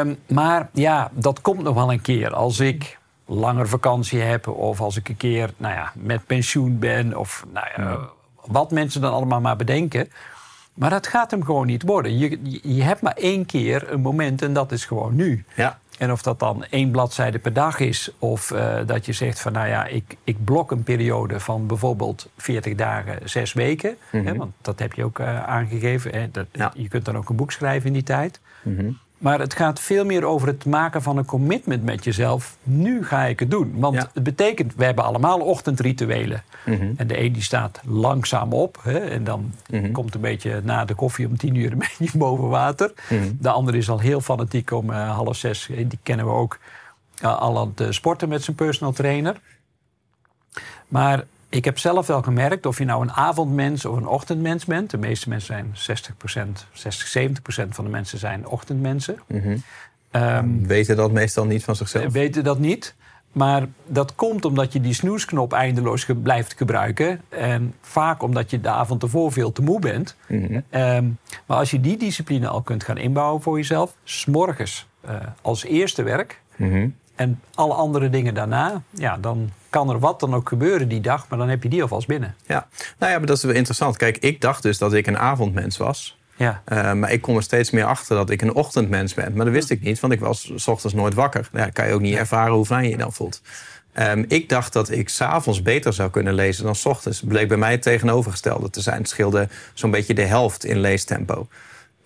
Um, 0.00 0.18
maar 0.26 0.68
ja, 0.72 1.10
dat 1.12 1.40
komt 1.40 1.62
nog 1.62 1.74
wel 1.74 1.92
een 1.92 2.00
keer. 2.00 2.34
Als 2.34 2.60
ik 2.60 2.98
langer 3.26 3.68
vakantie 3.68 4.20
heb 4.20 4.48
of 4.48 4.80
als 4.80 4.96
ik 4.96 5.08
een 5.08 5.16
keer 5.16 5.50
nou 5.56 5.74
ja, 5.74 5.92
met 5.94 6.26
pensioen 6.26 6.78
ben 6.78 7.18
of 7.18 7.44
nou 7.52 7.66
ja, 7.76 7.98
wat 8.44 8.70
mensen 8.70 9.00
dan 9.00 9.12
allemaal 9.12 9.40
maar 9.40 9.56
bedenken. 9.56 10.10
Maar 10.78 10.90
dat 10.90 11.06
gaat 11.06 11.30
hem 11.30 11.44
gewoon 11.44 11.66
niet 11.66 11.82
worden. 11.82 12.18
Je, 12.18 12.58
je 12.62 12.82
hebt 12.82 13.00
maar 13.00 13.16
één 13.16 13.46
keer 13.46 13.92
een 13.92 14.00
moment 14.00 14.42
en 14.42 14.52
dat 14.52 14.72
is 14.72 14.84
gewoon 14.84 15.14
nu. 15.14 15.44
Ja. 15.54 15.78
En 15.98 16.12
of 16.12 16.22
dat 16.22 16.38
dan 16.38 16.64
één 16.70 16.90
bladzijde 16.90 17.38
per 17.38 17.52
dag 17.52 17.78
is, 17.78 18.12
of 18.18 18.50
uh, 18.50 18.76
dat 18.86 19.06
je 19.06 19.12
zegt 19.12 19.40
van 19.40 19.52
nou 19.52 19.68
ja, 19.68 19.86
ik, 19.86 20.16
ik 20.24 20.44
blok 20.44 20.70
een 20.70 20.82
periode 20.82 21.40
van 21.40 21.66
bijvoorbeeld 21.66 22.28
40 22.36 22.74
dagen, 22.74 23.28
zes 23.28 23.52
weken. 23.52 23.90
Mm 23.90 24.20
-hmm. 24.20 24.28
hè, 24.28 24.34
want 24.34 24.52
dat 24.60 24.78
heb 24.78 24.92
je 24.92 25.04
ook 25.04 25.18
uh, 25.18 25.44
aangegeven. 25.44 26.12
Hè, 26.12 26.30
dat, 26.30 26.46
ja. 26.52 26.72
Je 26.74 26.88
kunt 26.88 27.04
dan 27.04 27.16
ook 27.16 27.28
een 27.28 27.36
boek 27.36 27.52
schrijven 27.52 27.86
in 27.86 27.92
die 27.92 28.02
tijd. 28.02 28.40
Mm 28.62 28.76
-hmm. 28.76 28.98
Maar 29.18 29.40
het 29.40 29.54
gaat 29.54 29.80
veel 29.80 30.04
meer 30.04 30.24
over 30.24 30.48
het 30.48 30.64
maken 30.64 31.02
van 31.02 31.16
een 31.16 31.24
commitment 31.24 31.82
met 31.82 32.04
jezelf. 32.04 32.56
Nu 32.62 33.04
ga 33.04 33.24
ik 33.24 33.40
het 33.40 33.50
doen. 33.50 33.72
Want 33.76 33.94
ja. 33.94 34.10
het 34.14 34.22
betekent, 34.22 34.74
we 34.74 34.84
hebben 34.84 35.04
allemaal 35.04 35.40
ochtendrituelen. 35.40 36.42
Mm 36.64 36.74
-hmm. 36.74 36.94
En 36.96 37.06
de 37.06 37.20
een 37.20 37.32
die 37.32 37.42
staat 37.42 37.80
langzaam 37.84 38.52
op. 38.52 38.78
Hè, 38.82 38.98
en 38.98 39.24
dan 39.24 39.52
mm 39.70 39.80
-hmm. 39.80 39.92
komt 39.92 40.14
een 40.14 40.20
beetje 40.20 40.60
na 40.64 40.84
de 40.84 40.94
koffie 40.94 41.26
om 41.26 41.36
tien 41.36 41.54
uur 41.54 41.72
een 41.72 41.78
beetje 41.98 42.18
boven 42.18 42.48
water. 42.48 42.92
Mm 43.08 43.18
-hmm. 43.18 43.36
De 43.40 43.50
andere 43.50 43.76
is 43.76 43.90
al 43.90 43.98
heel 43.98 44.20
fanatiek 44.20 44.70
om 44.70 44.90
uh, 44.90 45.14
half 45.14 45.36
zes. 45.36 45.68
Die 45.76 45.98
kennen 46.02 46.26
we 46.26 46.32
ook 46.32 46.58
uh, 47.22 47.38
al 47.38 47.58
aan 47.58 47.72
het 47.74 47.94
sporten 47.94 48.28
met 48.28 48.44
zijn 48.44 48.56
personal 48.56 48.92
trainer. 48.92 49.40
Maar 50.88 51.24
ik 51.48 51.64
heb 51.64 51.78
zelf 51.78 52.06
wel 52.06 52.22
gemerkt, 52.22 52.66
of 52.66 52.78
je 52.78 52.84
nou 52.84 53.02
een 53.02 53.12
avondmens 53.12 53.84
of 53.84 53.96
een 53.96 54.06
ochtendmens 54.06 54.64
bent. 54.64 54.90
De 54.90 54.98
meeste 54.98 55.28
mensen 55.28 55.74
zijn 55.76 55.98
60%, 56.54 56.68
60, 56.72 57.30
70% 57.64 57.68
van 57.68 57.84
de 57.84 57.90
mensen 57.90 58.18
zijn 58.18 58.46
ochtendmensen. 58.46 59.18
Mm 59.26 59.40
-hmm. 59.40 59.62
um, 60.22 60.66
weten 60.66 60.96
dat 60.96 61.12
meestal 61.12 61.44
niet 61.44 61.64
van 61.64 61.76
zichzelf? 61.76 62.12
Weten 62.12 62.44
dat 62.44 62.58
niet. 62.58 62.94
Maar 63.32 63.66
dat 63.86 64.14
komt 64.14 64.44
omdat 64.44 64.72
je 64.72 64.80
die 64.80 64.92
snoesknop 64.92 65.52
eindeloos 65.52 66.04
ge 66.04 66.14
blijft 66.14 66.54
gebruiken. 66.56 67.20
En 67.28 67.74
vaak 67.80 68.22
omdat 68.22 68.50
je 68.50 68.60
de 68.60 68.68
avond 68.68 69.02
ervoor 69.02 69.32
veel 69.32 69.52
te 69.52 69.62
moe 69.62 69.80
bent. 69.80 70.16
Mm 70.28 70.44
-hmm. 70.44 70.80
um, 70.80 71.18
maar 71.46 71.56
als 71.56 71.70
je 71.70 71.80
die 71.80 71.96
discipline 71.96 72.48
al 72.48 72.62
kunt 72.62 72.84
gaan 72.84 72.98
inbouwen 72.98 73.42
voor 73.42 73.56
jezelf, 73.56 73.94
s'morgens 74.04 74.86
uh, 75.08 75.14
als 75.42 75.64
eerste 75.64 76.02
werk. 76.02 76.40
Mm 76.56 76.70
-hmm. 76.70 76.94
En 77.14 77.40
alle 77.54 77.74
andere 77.74 78.10
dingen 78.10 78.34
daarna, 78.34 78.82
ja, 78.90 79.16
dan 79.16 79.50
kan 79.70 79.90
er 79.90 79.98
wat 79.98 80.20
dan 80.20 80.34
ook 80.34 80.48
gebeuren 80.48 80.88
die 80.88 81.00
dag, 81.00 81.26
maar 81.28 81.38
dan 81.38 81.48
heb 81.48 81.62
je 81.62 81.68
die 81.68 81.82
alvast 81.82 82.06
binnen. 82.06 82.34
Ja, 82.46 82.68
nou 82.98 83.12
ja, 83.12 83.18
maar 83.18 83.26
dat 83.26 83.36
is 83.36 83.42
wel 83.42 83.54
interessant. 83.54 83.96
Kijk, 83.96 84.18
ik 84.18 84.40
dacht 84.40 84.62
dus 84.62 84.78
dat 84.78 84.92
ik 84.92 85.06
een 85.06 85.18
avondmens 85.18 85.76
was. 85.76 86.18
Ja. 86.36 86.62
Uh, 86.72 86.92
maar 86.92 87.12
ik 87.12 87.22
kom 87.22 87.36
er 87.36 87.42
steeds 87.42 87.70
meer 87.70 87.84
achter 87.84 88.16
dat 88.16 88.30
ik 88.30 88.42
een 88.42 88.54
ochtendmens 88.54 89.14
ben. 89.14 89.32
Maar 89.34 89.44
dat 89.44 89.54
wist 89.54 89.70
ik 89.70 89.82
niet, 89.82 90.00
want 90.00 90.12
ik 90.12 90.20
was 90.20 90.52
s 90.54 90.68
ochtends 90.68 90.94
nooit 90.94 91.14
wakker. 91.14 91.48
Ja, 91.52 91.68
kan 91.68 91.86
je 91.86 91.92
ook 91.92 92.00
niet 92.00 92.16
ervaren 92.16 92.54
hoe 92.54 92.66
fijn 92.66 92.84
je 92.84 92.90
je 92.90 92.96
dan 92.96 93.12
voelt. 93.12 93.42
Um, 93.94 94.24
ik 94.28 94.48
dacht 94.48 94.72
dat 94.72 94.90
ik 94.90 95.08
s'avonds 95.08 95.62
beter 95.62 95.92
zou 95.92 96.10
kunnen 96.10 96.34
lezen 96.34 96.64
dan 96.64 96.74
s 96.74 96.86
ochtends. 96.86 97.22
Bleek 97.24 97.48
bij 97.48 97.56
mij 97.56 97.70
het 97.70 97.82
tegenovergestelde 97.82 98.70
te 98.70 98.80
zijn. 98.80 98.98
Het 98.98 99.08
scheelde 99.08 99.48
zo'n 99.74 99.90
beetje 99.90 100.14
de 100.14 100.24
helft 100.24 100.64
in 100.64 100.78
leestempo. 100.78 101.48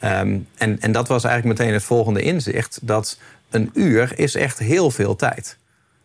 Um, 0.04 0.48
en, 0.56 0.80
en 0.80 0.92
dat 0.92 1.08
was 1.08 1.24
eigenlijk 1.24 1.58
meteen 1.58 1.74
het 1.74 1.84
volgende 1.84 2.22
inzicht. 2.22 2.78
Dat 2.82 3.18
een 3.50 3.70
uur 3.74 4.18
is 4.18 4.34
echt 4.34 4.58
heel 4.58 4.90
veel 4.90 5.16
tijd. 5.16 5.56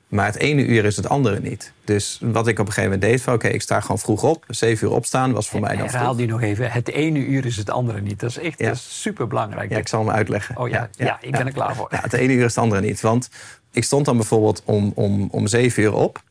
Maar 0.08 0.26
het 0.26 0.36
ene 0.36 0.66
uur 0.66 0.86
is 0.86 0.96
het 0.96 1.10
andere 1.10 1.40
niet. 1.40 1.72
Dus 1.84 2.20
wat 2.22 2.48
ik 2.48 2.60
op 2.60 2.68
een 2.68 2.74
gegeven 2.74 2.92
moment 2.92 3.12
deed, 3.12 3.22
van 3.22 3.34
oké, 3.34 3.46
okay, 3.46 3.58
ik 3.58 3.64
sta 3.64 3.80
gewoon 3.82 4.00
vroeg 4.00 4.24
op. 4.24 4.46
Zeven 4.48 4.88
uur 4.88 4.94
opstaan 4.94 5.32
was 5.32 5.50
voor 5.50 5.60
mij 5.60 5.76
dan 5.76 5.88
Herhaal 5.88 6.16
die 6.16 6.28
nog 6.28 6.42
even. 6.42 6.72
Het 6.72 6.90
ene 6.90 7.20
uur 7.20 7.46
is 7.46 7.58
het 7.58 7.70
andere 7.70 8.02
niet. 8.02 8.20
Dat 8.20 8.30
is 8.30 8.38
echt 8.38 8.60
ja. 8.60 8.74
super 8.74 9.28
belangrijk. 9.28 9.72
Ja, 9.72 9.78
ik 9.78 9.88
zal 9.88 10.06
hem 10.06 10.16
uitleggen. 10.16 10.58
Oh 10.58 10.70
ja, 10.70 10.90
ja, 10.96 11.06
ja 11.06 11.18
ik 11.22 11.32
ben 11.32 11.46
er 11.46 11.52
klaar 11.52 11.76
voor. 11.76 11.88
het 11.90 12.14
ene 12.14 12.34
uur 12.34 12.46
is 12.46 12.56
het 12.56 12.64
andere 12.64 12.82
niet. 12.82 13.02
Want 13.02 13.30
ik 13.72 13.84
stond 13.84 14.06
dan 14.06 14.18
bijvoorbeeld 14.18 14.62
om, 14.66 14.92
om, 14.96 15.28
om 15.32 15.48
zeven 15.48 15.84
uur 15.84 15.94
op. 15.94 16.24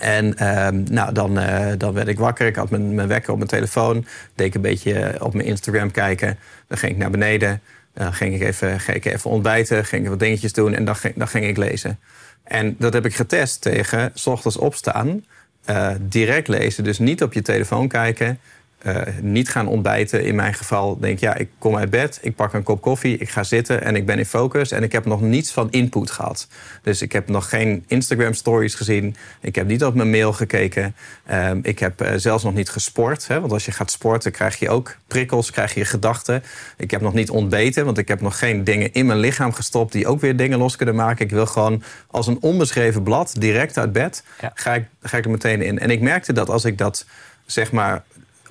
En 0.00 0.34
uh, 0.40 0.68
nou, 0.68 1.12
dan, 1.12 1.38
uh, 1.38 1.66
dan 1.78 1.92
werd 1.92 2.08
ik 2.08 2.18
wakker. 2.18 2.46
Ik 2.46 2.56
had 2.56 2.70
mijn, 2.70 2.94
mijn 2.94 3.08
wekker 3.08 3.30
op 3.30 3.36
mijn 3.36 3.50
telefoon. 3.50 4.06
Deed 4.34 4.46
ik 4.46 4.54
een 4.54 4.60
beetje 4.60 5.16
op 5.20 5.34
mijn 5.34 5.46
Instagram 5.46 5.90
kijken. 5.90 6.38
Dan 6.68 6.78
ging 6.78 6.92
ik 6.92 6.98
naar 6.98 7.10
beneden. 7.10 7.60
Dan 7.94 8.12
ging 8.12 8.34
ik 8.34 8.42
even, 8.42 8.80
ging 8.80 8.96
ik 8.96 9.04
even 9.04 9.30
ontbijten. 9.30 9.84
Ging 9.84 10.02
ik 10.02 10.08
wat 10.08 10.18
dingetjes 10.18 10.52
doen. 10.52 10.74
En 10.74 10.84
dan 10.84 10.96
ging, 10.96 11.14
dan 11.16 11.28
ging 11.28 11.44
ik 11.44 11.56
lezen. 11.56 11.98
En 12.44 12.76
dat 12.78 12.92
heb 12.92 13.04
ik 13.04 13.14
getest 13.14 13.60
tegen 13.60 14.10
s 14.14 14.26
ochtends 14.26 14.56
opstaan, 14.56 15.24
uh, 15.70 15.90
direct 16.00 16.48
lezen. 16.48 16.84
Dus 16.84 16.98
niet 16.98 17.22
op 17.22 17.32
je 17.32 17.42
telefoon 17.42 17.88
kijken, 17.88 18.38
uh, 18.86 19.00
niet 19.20 19.48
gaan 19.48 19.66
ontbijten. 19.66 20.24
In 20.24 20.34
mijn 20.34 20.54
geval 20.54 20.98
denk 20.98 21.18
ja, 21.18 21.34
ik 21.34 21.48
kom 21.58 21.76
uit 21.76 21.90
bed, 21.90 22.18
ik 22.22 22.34
pak 22.34 22.52
een 22.52 22.62
kop 22.62 22.80
koffie, 22.80 23.18
ik 23.18 23.30
ga 23.30 23.42
zitten 23.42 23.82
en 23.82 23.96
ik 23.96 24.06
ben 24.06 24.18
in 24.18 24.26
focus. 24.26 24.70
En 24.70 24.82
ik 24.82 24.92
heb 24.92 25.04
nog 25.04 25.20
niets 25.20 25.52
van 25.52 25.70
input 25.70 26.10
gehad. 26.10 26.48
Dus 26.82 27.02
ik 27.02 27.12
heb 27.12 27.28
nog 27.28 27.48
geen 27.48 27.84
Instagram 27.86 28.34
stories 28.34 28.74
gezien. 28.74 29.16
Ik 29.40 29.54
heb 29.54 29.66
niet 29.66 29.84
op 29.84 29.94
mijn 29.94 30.10
mail 30.10 30.32
gekeken. 30.32 30.94
Uh, 31.30 31.50
ik 31.62 31.78
heb 31.78 32.02
uh, 32.02 32.08
zelfs 32.16 32.44
nog 32.44 32.54
niet 32.54 32.68
gesport. 32.68 33.28
Hè, 33.28 33.40
want 33.40 33.52
als 33.52 33.64
je 33.64 33.72
gaat 33.72 33.90
sporten 33.90 34.32
krijg 34.32 34.58
je 34.58 34.70
ook 34.70 34.96
prikkels, 35.06 35.50
krijg 35.50 35.74
je 35.74 35.84
gedachten. 35.84 36.42
Ik 36.76 36.90
heb 36.90 37.00
nog 37.00 37.14
niet 37.14 37.30
ontbeten, 37.30 37.84
want 37.84 37.98
ik 37.98 38.08
heb 38.08 38.20
nog 38.20 38.38
geen 38.38 38.64
dingen 38.64 38.92
in 38.92 39.06
mijn 39.06 39.18
lichaam 39.18 39.52
gestopt... 39.52 39.92
die 39.92 40.06
ook 40.06 40.20
weer 40.20 40.36
dingen 40.36 40.58
los 40.58 40.76
kunnen 40.76 40.94
maken. 40.94 41.24
Ik 41.24 41.30
wil 41.30 41.46
gewoon 41.46 41.82
als 42.06 42.26
een 42.26 42.38
onbeschreven 42.40 43.02
blad, 43.02 43.34
direct 43.38 43.78
uit 43.78 43.92
bed, 43.92 44.24
ja. 44.40 44.50
ga, 44.54 44.74
ik, 44.74 44.84
ga 45.02 45.16
ik 45.16 45.24
er 45.24 45.30
meteen 45.30 45.62
in. 45.62 45.78
En 45.78 45.90
ik 45.90 46.00
merkte 46.00 46.32
dat 46.32 46.50
als 46.50 46.64
ik 46.64 46.78
dat 46.78 47.06
zeg 47.46 47.72
maar 47.72 48.02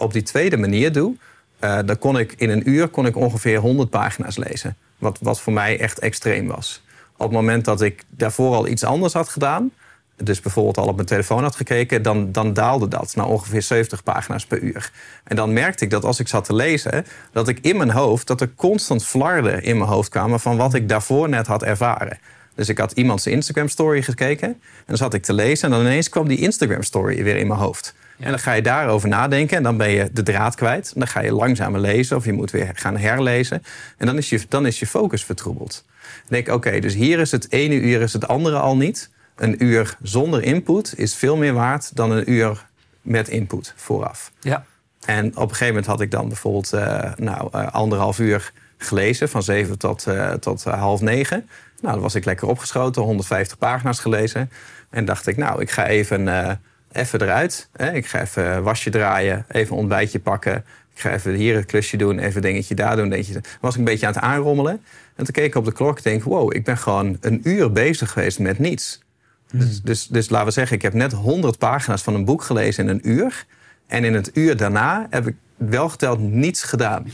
op 0.03 0.13
die 0.13 0.23
tweede 0.23 0.57
manier 0.57 0.91
doe, 0.91 1.15
uh, 1.63 1.79
dan 1.85 1.97
kon 1.97 2.17
ik 2.17 2.33
in 2.37 2.49
een 2.49 2.69
uur 2.69 2.87
kon 2.87 3.05
ik 3.05 3.15
ongeveer 3.15 3.57
100 3.57 3.89
pagina's 3.89 4.37
lezen. 4.37 4.75
Wat, 4.97 5.17
wat 5.21 5.41
voor 5.41 5.53
mij 5.53 5.79
echt 5.79 5.99
extreem 5.99 6.47
was. 6.47 6.83
Op 7.17 7.25
het 7.25 7.31
moment 7.31 7.65
dat 7.65 7.81
ik 7.81 8.03
daarvoor 8.09 8.55
al 8.55 8.67
iets 8.67 8.83
anders 8.83 9.13
had 9.13 9.29
gedaan, 9.29 9.71
dus 10.15 10.39
bijvoorbeeld 10.39 10.77
al 10.77 10.87
op 10.87 10.95
mijn 10.95 11.07
telefoon 11.07 11.43
had 11.43 11.55
gekeken, 11.55 12.01
dan, 12.01 12.31
dan 12.31 12.53
daalde 12.53 12.87
dat 12.87 13.15
naar 13.15 13.27
ongeveer 13.27 13.61
70 13.61 14.03
pagina's 14.03 14.45
per 14.45 14.59
uur. 14.59 14.91
En 15.23 15.35
dan 15.35 15.53
merkte 15.53 15.83
ik 15.83 15.89
dat 15.89 16.05
als 16.05 16.19
ik 16.19 16.27
zat 16.27 16.45
te 16.45 16.55
lezen, 16.55 17.05
dat 17.31 17.47
ik 17.47 17.59
in 17.61 17.77
mijn 17.77 17.91
hoofd, 17.91 18.27
dat 18.27 18.41
er 18.41 18.53
constant 18.55 19.05
flarden 19.05 19.63
in 19.63 19.77
mijn 19.77 19.89
hoofd 19.89 20.09
kwamen 20.09 20.39
van 20.39 20.57
wat 20.57 20.73
ik 20.73 20.89
daarvoor 20.89 21.29
net 21.29 21.47
had 21.47 21.63
ervaren. 21.63 22.17
Dus 22.55 22.69
ik 22.69 22.77
had 22.77 22.91
iemands 22.91 23.27
Instagram 23.27 23.67
story 23.67 24.01
gekeken 24.01 24.47
en 24.47 24.59
dan 24.85 24.97
zat 24.97 25.13
ik 25.13 25.23
te 25.23 25.33
lezen 25.33 25.71
en 25.71 25.77
dan 25.77 25.85
ineens 25.85 26.09
kwam 26.09 26.27
die 26.27 26.37
Instagram 26.37 26.83
story 26.83 27.23
weer 27.23 27.37
in 27.37 27.47
mijn 27.47 27.59
hoofd. 27.59 27.93
En 28.23 28.29
dan 28.29 28.39
ga 28.39 28.53
je 28.53 28.61
daarover 28.61 29.09
nadenken 29.09 29.57
en 29.57 29.63
dan 29.63 29.77
ben 29.77 29.89
je 29.89 30.09
de 30.13 30.23
draad 30.23 30.55
kwijt. 30.55 30.91
En 30.93 30.99
dan 30.99 31.07
ga 31.07 31.21
je 31.21 31.33
langzamer 31.33 31.79
lezen 31.79 32.17
of 32.17 32.25
je 32.25 32.33
moet 32.33 32.51
weer 32.51 32.71
gaan 32.73 32.97
herlezen. 32.97 33.63
En 33.97 34.05
dan 34.05 34.17
is 34.17 34.29
je, 34.29 34.41
dan 34.49 34.65
is 34.65 34.79
je 34.79 34.87
focus 34.87 35.25
vertroebeld. 35.25 35.85
Dan 36.01 36.27
denk 36.27 36.47
ik, 36.47 36.53
oké, 36.53 36.79
dus 36.79 36.93
hier 36.93 37.19
is 37.19 37.31
het 37.31 37.51
ene 37.51 37.75
uur 37.75 38.01
is 38.01 38.13
het 38.13 38.27
andere 38.27 38.57
al 38.57 38.77
niet. 38.77 39.09
Een 39.35 39.63
uur 39.63 39.97
zonder 40.01 40.43
input 40.43 40.93
is 40.97 41.15
veel 41.15 41.37
meer 41.37 41.53
waard 41.53 41.95
dan 41.95 42.11
een 42.11 42.31
uur 42.31 42.65
met 43.01 43.27
input 43.27 43.73
vooraf. 43.75 44.31
Ja. 44.39 44.65
En 45.05 45.27
op 45.27 45.35
een 45.35 45.49
gegeven 45.49 45.67
moment 45.67 45.85
had 45.85 46.01
ik 46.01 46.11
dan 46.11 46.27
bijvoorbeeld 46.27 46.73
uh, 46.73 47.11
nou, 47.15 47.49
uh, 47.55 47.71
anderhalf 47.71 48.19
uur 48.19 48.51
gelezen, 48.77 49.29
van 49.29 49.43
zeven 49.43 49.77
tot, 49.77 50.05
uh, 50.07 50.31
tot 50.31 50.63
half 50.63 51.01
negen. 51.01 51.49
Nou, 51.81 51.93
dan 51.93 52.03
was 52.03 52.15
ik 52.15 52.25
lekker 52.25 52.47
opgeschoten, 52.47 53.01
150 53.01 53.57
pagina's 53.57 53.99
gelezen. 53.99 54.51
En 54.89 55.05
dacht 55.05 55.27
ik, 55.27 55.37
nou, 55.37 55.61
ik 55.61 55.71
ga 55.71 55.87
even 55.87 56.27
even 56.93 57.21
eruit. 57.21 57.69
Hè? 57.73 57.93
Ik 57.93 58.05
ga 58.05 58.21
even 58.21 58.63
wasje 58.63 58.89
draaien, 58.89 59.45
even 59.49 59.73
een 59.73 59.79
ontbijtje 59.79 60.19
pakken. 60.19 60.55
Ik 60.93 61.01
ga 61.01 61.11
even 61.13 61.33
hier 61.33 61.55
het 61.55 61.65
klusje 61.65 61.97
doen, 61.97 62.19
even 62.19 62.41
dingetje 62.41 62.75
daar 62.75 62.95
doen. 62.95 63.09
Dingetje. 63.09 63.33
Dan 63.33 63.43
was 63.61 63.73
ik 63.73 63.79
een 63.79 63.85
beetje 63.85 64.07
aan 64.07 64.13
het 64.13 64.21
aanrommelen. 64.21 64.81
En 65.15 65.23
toen 65.23 65.33
keek 65.33 65.45
ik 65.45 65.55
op 65.55 65.65
de 65.65 65.71
klok 65.71 65.97
en 65.97 66.03
denk, 66.03 66.23
wow, 66.23 66.55
ik 66.55 66.63
ben 66.63 66.77
gewoon 66.77 67.17
een 67.21 67.41
uur 67.43 67.71
bezig 67.71 68.11
geweest 68.11 68.39
met 68.39 68.59
niets. 68.59 69.01
Hmm. 69.49 69.59
Dus, 69.59 69.81
dus, 69.81 70.07
dus 70.07 70.29
laten 70.29 70.47
we 70.47 70.53
zeggen, 70.53 70.75
ik 70.75 70.81
heb 70.81 70.93
net 70.93 71.11
100 71.11 71.57
pagina's 71.57 72.01
van 72.01 72.13
een 72.13 72.25
boek 72.25 72.43
gelezen 72.43 72.83
in 72.83 72.89
een 72.89 73.09
uur. 73.09 73.45
En 73.87 74.03
in 74.03 74.13
het 74.13 74.31
uur 74.33 74.57
daarna 74.57 75.07
heb 75.09 75.27
ik 75.27 75.35
wel 75.55 75.89
geteld 75.89 76.19
niets 76.19 76.63
gedaan. 76.63 77.11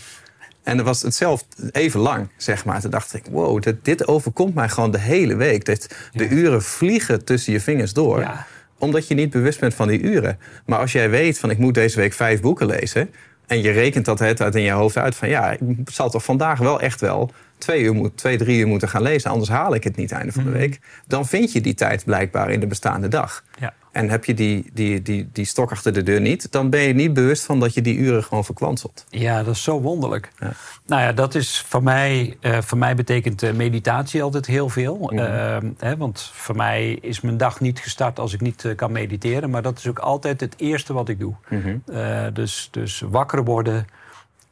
En 0.64 0.78
dat 0.78 0.86
was 0.86 1.02
hetzelfde, 1.02 1.72
even 1.72 2.00
lang, 2.00 2.28
zeg 2.38 2.66
maar. 2.66 2.82
Toen 2.82 2.92
dacht 2.92 3.14
ik, 3.14 3.26
wow, 3.32 3.62
dit, 3.62 3.86
dit 3.86 4.08
overkomt 4.08 4.56
mij 4.56 4.70
gewoon 4.70 4.92
de 4.92 5.00
hele 5.00 5.36
week. 5.36 5.66
Dat 5.66 5.88
de 6.12 6.28
uren 6.28 6.64
vliegen 6.64 7.26
tussen 7.26 7.54
je 7.54 7.62
vingers 7.62 7.94
door. 7.94 8.20
Ja 8.20 8.48
omdat 8.80 9.08
je 9.08 9.14
niet 9.14 9.30
bewust 9.30 9.60
bent 9.60 9.74
van 9.74 9.88
die 9.88 10.02
uren. 10.02 10.40
Maar 10.66 10.80
als 10.80 10.92
jij 10.92 11.10
weet 11.10 11.40
van 11.40 11.50
ik 11.50 11.58
moet 11.58 11.74
deze 11.74 12.00
week 12.00 12.14
vijf 12.14 12.42
boeken 12.42 12.66
lezen. 12.66 13.10
En 13.48 13.62
je 13.62 13.72
rekent 13.72 14.06
dat 14.06 14.20
het 14.20 14.42
uit 14.42 14.56
in 14.56 14.62
je 14.62 14.72
hoofd 14.72 14.98
uit 14.98 15.16
van 15.16 15.30
ja, 15.30 15.52
ik 15.52 15.60
zal 15.86 16.10
toch 16.10 16.24
vandaag 16.24 16.60
wel 16.60 16.82
echt 16.82 17.02
wel 17.02 17.32
twee, 17.58 17.84
uur, 17.84 18.12
twee 18.16 18.38
drie 18.38 18.60
uur 18.60 18.68
moeten 18.68 18.90
gaan 18.90 19.02
lezen. 19.02 19.32
Anders 19.32 19.50
haal 19.50 19.76
ik 19.76 19.84
het 19.84 19.96
niet 19.96 20.12
einde 20.12 20.32
van 20.32 20.44
de 20.44 20.50
mhm. 20.50 20.60
week. 20.60 20.80
Dan 21.08 21.26
vind 21.26 21.52
je 21.52 21.62
die 21.62 21.74
tijd 21.74 22.06
blijkbaar 22.06 22.52
in 22.52 22.60
de 22.60 22.68
bestaande 22.68 23.08
dag. 23.08 23.44
Ja. 23.60 23.74
En 23.92 24.10
heb 24.10 24.26
je 24.26 24.34
die, 24.34 24.70
die, 24.74 25.02
die, 25.02 25.30
die 25.34 25.46
stok 25.46 25.72
achter 25.72 25.94
de 25.94 26.04
deur 26.04 26.22
niet, 26.22 26.52
dan 26.52 26.70
ben 26.70 26.82
je 26.82 26.94
niet 26.94 27.14
bewust 27.14 27.46
van 27.46 27.60
dat 27.60 27.74
je 27.74 27.82
die 27.82 27.98
uren 27.98 28.24
gewoon 28.24 28.46
verkwanselt. 28.46 29.06
Ja, 29.10 29.44
dat 29.44 29.56
is 29.56 29.64
zo 29.64 29.82
wonderlijk. 29.82 30.32
Ja. 30.40 30.52
Nou 30.86 31.02
ja, 31.02 31.12
dat 31.12 31.36
is 31.36 31.64
voor 31.68 31.84
mij, 31.84 32.38
uh, 32.42 32.62
voor 32.62 32.78
mij 32.78 32.96
betekent 32.96 33.44
uh, 33.44 33.52
meditatie 33.52 34.24
altijd 34.24 34.46
heel 34.46 34.70
veel. 34.70 34.98
-hmm. 35.10 35.20
uh, 35.20 35.58
hè, 35.78 35.98
want 35.98 36.32
voor 36.34 36.56
mij 36.56 36.92
is 36.92 37.22
mijn 37.22 37.38
dag 37.38 37.60
niet 37.60 37.80
gestart 37.80 38.20
als 38.20 38.34
ik 38.34 38.42
niet 38.42 38.66
eh, 38.66 38.76
kan 38.76 38.92
mediteren. 38.92 39.50
Maar 39.50 39.62
dat 39.62 39.78
is 39.78 39.88
ook 39.88 40.00
altijd 40.00 40.40
het 40.40 40.54
eerste 40.58 40.94
wat 40.94 41.10
ik 41.10 41.20
doe. 41.20 41.34
Mm 41.50 41.62
-hmm. 41.62 42.34
dus, 42.34 42.68
dus 42.72 43.04
wakker 43.10 43.44
worden, 43.44 43.88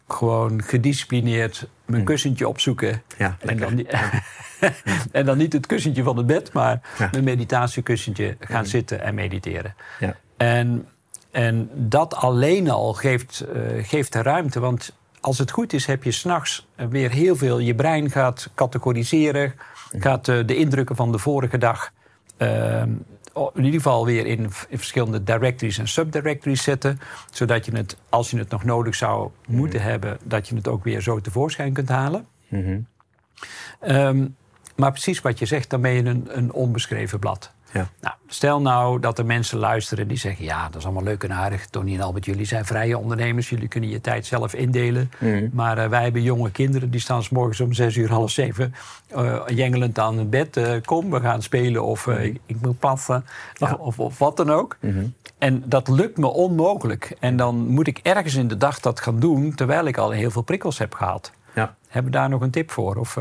gewoon 0.08 0.64
gedisciplineerd 0.64 1.68
mijn 1.88 2.02
mm. 2.02 2.08
kussentje 2.08 2.48
opzoeken. 2.48 3.02
Ja, 3.18 3.38
en, 3.40 3.58
dan, 3.58 3.86
en 5.12 5.26
dan 5.26 5.38
niet 5.38 5.54
het 5.54 5.66
kussentje 5.66 6.04
van 6.04 6.18
het 6.18 6.26
bed, 6.26 6.54
maar 6.54 6.82
mijn 7.12 7.24
meditatiekussentje 7.24 8.38
gaan 8.40 8.66
zitten 8.66 9.02
en 9.02 9.16
mediteren. 9.16 9.76
Ja. 10.00 10.16
En, 10.38 10.88
en 11.32 11.70
dat 11.74 12.16
alleen 12.16 12.70
al 12.70 12.94
geeft, 12.94 13.46
uh, 13.56 13.84
geeft 13.84 14.14
de 14.14 14.22
ruimte. 14.22 14.60
Want 14.60 14.94
als 15.20 15.38
het 15.38 15.52
goed 15.52 15.74
is, 15.74 15.86
heb 15.86 16.04
je 16.04 16.12
s'nachts 16.12 16.68
weer 16.90 17.12
heel 17.12 17.36
veel. 17.36 17.60
Je 17.60 17.76
brein 17.76 18.12
gaat 18.12 18.50
categoriseren, 18.56 19.54
gaat 20.00 20.28
uh, 20.28 20.46
de 20.46 20.56
indrukken 20.56 20.96
van 20.96 21.12
de 21.12 21.18
vorige 21.18 21.58
dag. 21.58 21.92
Uh, 22.38 22.84
in 23.54 23.64
ieder 23.64 23.82
geval 23.82 24.06
weer 24.06 24.26
in, 24.26 24.52
in, 24.70 24.78
verschillende 24.78 25.24
directories 25.24 25.78
en 25.78 25.88
subdirectories 25.88 26.64
zetten. 26.64 27.00
Zodat 27.32 27.66
je 27.66 27.76
het, 27.76 27.98
als 28.10 28.32
je 28.32 28.38
het 28.38 28.50
nog 28.50 28.64
nodig 28.64 28.96
zou 28.96 29.30
moeten 29.48 29.80
mm. 29.80 29.86
hebben, 29.86 30.18
dat 30.24 30.48
je 30.48 30.56
het 30.56 30.68
ook 30.68 30.84
weer 30.84 31.02
zo 31.02 31.22
tevoorschijn 31.22 31.74
kunt 31.74 31.90
halen. 31.90 32.28
Mm 32.48 32.64
-hmm. 32.64 32.88
um, 33.96 34.36
maar 34.76 34.92
precies 34.92 35.22
wat 35.22 35.40
je 35.40 35.46
zegt, 35.46 35.70
dan 35.70 35.82
ben 35.82 35.92
je 35.92 36.04
een, 36.04 36.28
een 36.30 36.52
onbeschreven 36.52 37.20
blad. 37.20 37.52
Ja. 37.78 37.90
Nou, 38.02 38.16
stel 38.28 38.62
nou 38.62 39.00
dat 39.00 39.18
er 39.18 39.26
mensen 39.26 39.58
luisteren 39.58 40.08
die 40.08 40.18
zeggen: 40.18 40.46
Ja, 40.46 40.66
dat 40.66 40.76
is 40.76 40.84
allemaal 40.84 41.04
leuk 41.04 41.24
en 41.24 41.34
aardig. 41.34 41.66
Tony 41.66 41.94
en 41.94 42.02
Albert, 42.02 42.26
jullie 42.26 42.46
zijn 42.46 42.66
vrije 42.66 42.98
ondernemers. 42.98 43.50
Jullie 43.50 43.68
kunnen 43.68 43.90
je 43.90 44.02
tijd 44.02 44.26
zelf 44.26 44.54
indelen. 44.54 45.12
Mm. 45.20 45.50
Maar 45.54 45.78
uh, 45.78 45.88
wij 45.88 46.04
hebben 46.04 46.22
jonge 46.22 46.52
kinderen 46.52 46.90
die 46.90 47.00
staan 47.00 47.24
s 47.24 47.30
morgens 47.30 47.60
om 47.60 47.74
zes 47.74 47.96
uur, 47.96 48.10
half 48.10 48.32
zeven. 48.32 48.74
Uh, 49.16 49.42
jengelend 49.48 50.00
aan 50.00 50.18
het 50.18 50.30
bed. 50.30 50.58
Uh, 50.58 50.72
kom, 50.86 51.10
we 51.10 51.20
gaan 51.20 51.42
spelen. 51.42 51.84
Of 51.84 52.06
mm. 52.06 52.14
ik, 52.14 52.40
ik, 52.46 52.56
moet 52.62 52.80
passen. 52.80 53.26
Ja. 53.54 53.72
Of, 53.72 53.80
of, 53.80 54.00
of, 54.00 54.18
wat 54.18 54.38
dan 54.38 54.52
ook. 54.52 54.78
Mm 54.80 54.92
-hmm. 54.92 55.14
En 55.38 55.64
dat 55.66 55.88
lukt 55.88 56.18
me 56.18 56.28
onmogelijk. 56.28 57.16
En 57.20 57.38
dan 57.38 57.68
moet 57.68 57.88
ik 57.88 58.00
ergens 58.04 58.36
in 58.36 58.48
de 58.48 58.58
dag 58.58 58.80
dat 58.80 59.00
gaan 59.00 59.20
doen. 59.20 59.56
terwijl 59.56 59.86
ik 59.86 59.98
al 59.98 60.10
heel 60.10 60.32
veel 60.32 60.42
prikkels 60.42 60.78
heb 60.78 60.94
gehad. 60.94 61.32
Ja. 61.56 61.76
Hebben 61.88 62.12
we 62.12 62.18
daar 62.18 62.30
nog 62.30 62.42
een 62.42 62.52
tip 62.52 62.72
voor? 62.72 62.96
Of. 62.96 63.18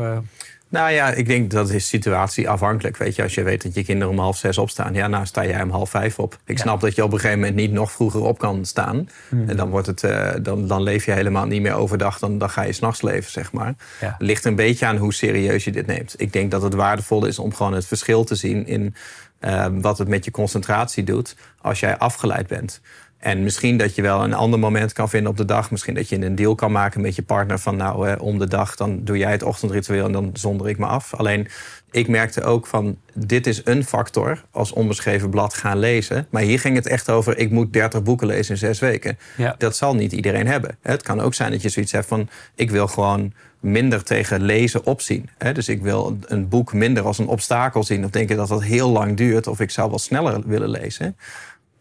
Nou 0.69 0.91
ja, 0.91 1.11
ik 1.11 1.27
denk 1.27 1.51
dat 1.51 1.69
is 1.69 1.87
situatieafhankelijk. 1.87 2.97
Weet 2.97 3.15
je, 3.15 3.23
als 3.23 3.33
je 3.33 3.43
weet 3.43 3.63
dat 3.63 3.75
je 3.75 3.83
kinderen 3.83 4.13
om 4.13 4.19
half 4.19 4.37
zes 4.37 4.57
opstaan, 4.57 4.93
ja, 4.93 5.07
nou 5.07 5.25
sta 5.25 5.45
jij 5.45 5.61
om 5.61 5.69
half 5.69 5.89
vijf 5.89 6.19
op. 6.19 6.37
Ik 6.45 6.57
ja. 6.57 6.63
snap 6.63 6.81
dat 6.81 6.95
je 6.95 7.03
op 7.03 7.13
een 7.13 7.19
gegeven 7.19 7.39
moment 7.39 7.57
niet 7.57 7.71
nog 7.71 7.91
vroeger 7.91 8.21
op 8.21 8.37
kan 8.37 8.65
staan. 8.65 9.09
Hmm. 9.29 9.49
En 9.49 9.57
dan, 9.57 9.69
wordt 9.69 9.87
het, 9.87 10.03
uh, 10.03 10.31
dan, 10.41 10.67
dan 10.67 10.81
leef 10.81 11.05
je 11.05 11.11
helemaal 11.11 11.45
niet 11.45 11.61
meer 11.61 11.73
overdag, 11.73 12.19
dan, 12.19 12.37
dan 12.37 12.49
ga 12.49 12.61
je 12.61 12.73
s'nachts 12.73 13.01
leven, 13.01 13.31
zeg 13.31 13.51
maar. 13.51 13.75
Ja. 14.01 14.15
Ligt 14.19 14.45
een 14.45 14.55
beetje 14.55 14.85
aan 14.85 14.97
hoe 14.97 15.13
serieus 15.13 15.63
je 15.63 15.71
dit 15.71 15.85
neemt. 15.85 16.13
Ik 16.17 16.33
denk 16.33 16.51
dat 16.51 16.61
het 16.61 16.73
waardevol 16.73 17.25
is 17.25 17.39
om 17.39 17.53
gewoon 17.53 17.73
het 17.73 17.85
verschil 17.85 18.23
te 18.23 18.35
zien 18.35 18.65
in 18.65 18.95
uh, 19.41 19.65
wat 19.71 19.97
het 19.97 20.07
met 20.07 20.25
je 20.25 20.31
concentratie 20.31 21.03
doet 21.03 21.35
als 21.61 21.79
jij 21.79 21.97
afgeleid 21.97 22.47
bent. 22.47 22.81
En 23.17 23.43
misschien 23.43 23.77
dat 23.77 23.95
je 23.95 24.01
wel 24.01 24.23
een 24.23 24.33
ander 24.33 24.59
moment 24.59 24.93
kan 24.93 25.09
vinden 25.09 25.31
op 25.31 25.37
de 25.37 25.45
dag. 25.45 25.71
Misschien 25.71 25.93
dat 25.93 26.09
je 26.09 26.25
een 26.25 26.35
deal 26.35 26.55
kan 26.55 26.71
maken 26.71 27.01
met 27.01 27.15
je 27.15 27.21
partner 27.21 27.59
van 27.59 27.75
nou, 27.75 28.09
eh, 28.09 28.21
om 28.21 28.39
de 28.39 28.47
dag 28.47 28.75
dan 28.75 29.03
doe 29.03 29.17
jij 29.17 29.31
het 29.31 29.43
ochtendritueel 29.43 30.05
en 30.05 30.11
dan 30.11 30.29
zonder 30.33 30.69
ik 30.69 30.77
me 30.77 30.85
af. 30.85 31.13
Alleen 31.13 31.47
ik 31.91 32.07
merkte 32.07 32.43
ook 32.43 32.67
van 32.67 32.97
dit 33.13 33.47
is 33.47 33.61
een 33.63 33.83
factor 33.85 34.43
als 34.51 34.71
onbeschreven 34.71 35.29
blad 35.29 35.53
gaan 35.53 35.77
lezen. 35.77 36.27
Maar 36.29 36.41
hier 36.41 36.59
ging 36.59 36.75
het 36.75 36.87
echt 36.87 37.09
over 37.09 37.37
ik 37.37 37.51
moet 37.51 37.73
30 37.73 38.03
boeken 38.03 38.27
lezen 38.27 38.51
in 38.53 38.57
zes 38.57 38.79
weken. 38.79 39.17
Ja. 39.37 39.55
Dat 39.57 39.75
zal 39.75 39.95
niet 39.95 40.11
iedereen 40.11 40.47
hebben. 40.47 40.77
Het 40.81 41.03
kan 41.03 41.21
ook 41.21 41.33
zijn 41.33 41.51
dat 41.51 41.61
je 41.61 41.69
zoiets 41.69 41.91
hebt 41.91 42.07
van 42.07 42.29
ik 42.55 42.71
wil 42.71 42.87
gewoon 42.87 43.33
minder 43.59 44.03
tegen 44.03 44.41
lezen 44.41 44.85
opzien. 44.85 45.29
Dus 45.53 45.69
ik 45.69 45.81
wil 45.81 46.17
een 46.25 46.49
boek 46.49 46.73
minder 46.73 47.03
als 47.03 47.17
een 47.17 47.27
obstakel 47.27 47.83
zien 47.83 48.03
of 48.03 48.09
denken 48.09 48.35
dat 48.35 48.47
dat 48.47 48.63
heel 48.63 48.89
lang 48.89 49.17
duurt 49.17 49.47
of 49.47 49.59
ik 49.59 49.71
zou 49.71 49.89
wel 49.89 49.99
sneller 49.99 50.41
willen 50.45 50.69
lezen. 50.69 51.17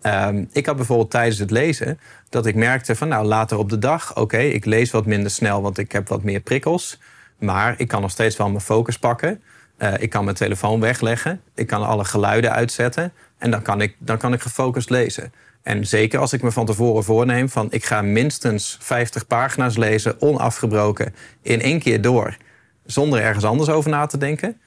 Um, 0.07 0.49
ik 0.53 0.67
had 0.67 0.77
bijvoorbeeld 0.77 1.11
tijdens 1.11 1.39
het 1.39 1.51
lezen 1.51 1.99
dat 2.29 2.47
ik 2.47 2.55
merkte 2.55 2.97
van 2.97 3.09
nou 3.09 3.27
later 3.27 3.59
op 3.59 3.71
de 3.71 3.79
dag, 3.79 4.17
oké, 4.17 4.39
ik 4.39 4.65
lees 4.65 4.91
wat 4.91 5.07
minder 5.07 5.31
snel, 5.31 5.63
want 5.63 5.79
ik 5.79 5.93
heb 5.93 6.09
wat 6.09 6.23
meer 6.23 6.41
prikkels. 6.41 6.99
Maar 7.39 7.75
ik 7.79 7.89
kan 7.89 8.01
nog 8.01 8.11
steeds 8.11 8.37
wel 8.37 8.49
mijn 8.49 8.61
focus 8.61 8.99
pakken. 8.99 9.43
Uh, 9.79 9.93
ik 9.99 10.11
kan 10.11 10.25
mijn 10.25 10.37
telefoon 10.37 10.81
wegleggen. 10.81 11.41
Ik 11.55 11.67
kan 11.67 11.87
alle 11.87 12.05
geluiden 12.05 12.53
uitzetten. 12.53 13.13
En 13.39 13.51
dan 13.51 13.63
kan, 13.63 13.81
ik, 13.81 13.97
dan 13.99 14.19
kan 14.19 14.33
ik 14.33 14.41
gefocust 14.41 14.91
lezen. 14.91 15.33
En 15.63 15.87
zeker 15.87 16.19
als 16.19 16.33
ik 16.33 16.43
me 16.43 16.53
van 16.53 16.67
tevoren 16.67 17.05
voorneem 17.05 17.49
van 17.49 17.67
ik 17.71 17.85
ga 17.85 18.03
minstens 18.03 18.79
50 18.81 19.27
pagina's 19.27 19.77
lezen, 19.77 20.21
onafgebroken, 20.21 21.15
in 21.43 21.61
één 21.61 21.79
keer 21.79 22.01
door. 22.01 22.37
Zonder 22.85 23.21
ergens 23.21 23.45
anders 23.45 23.69
over 23.71 23.91
na 23.91 24.07
te 24.07 24.19
denken 24.19 24.61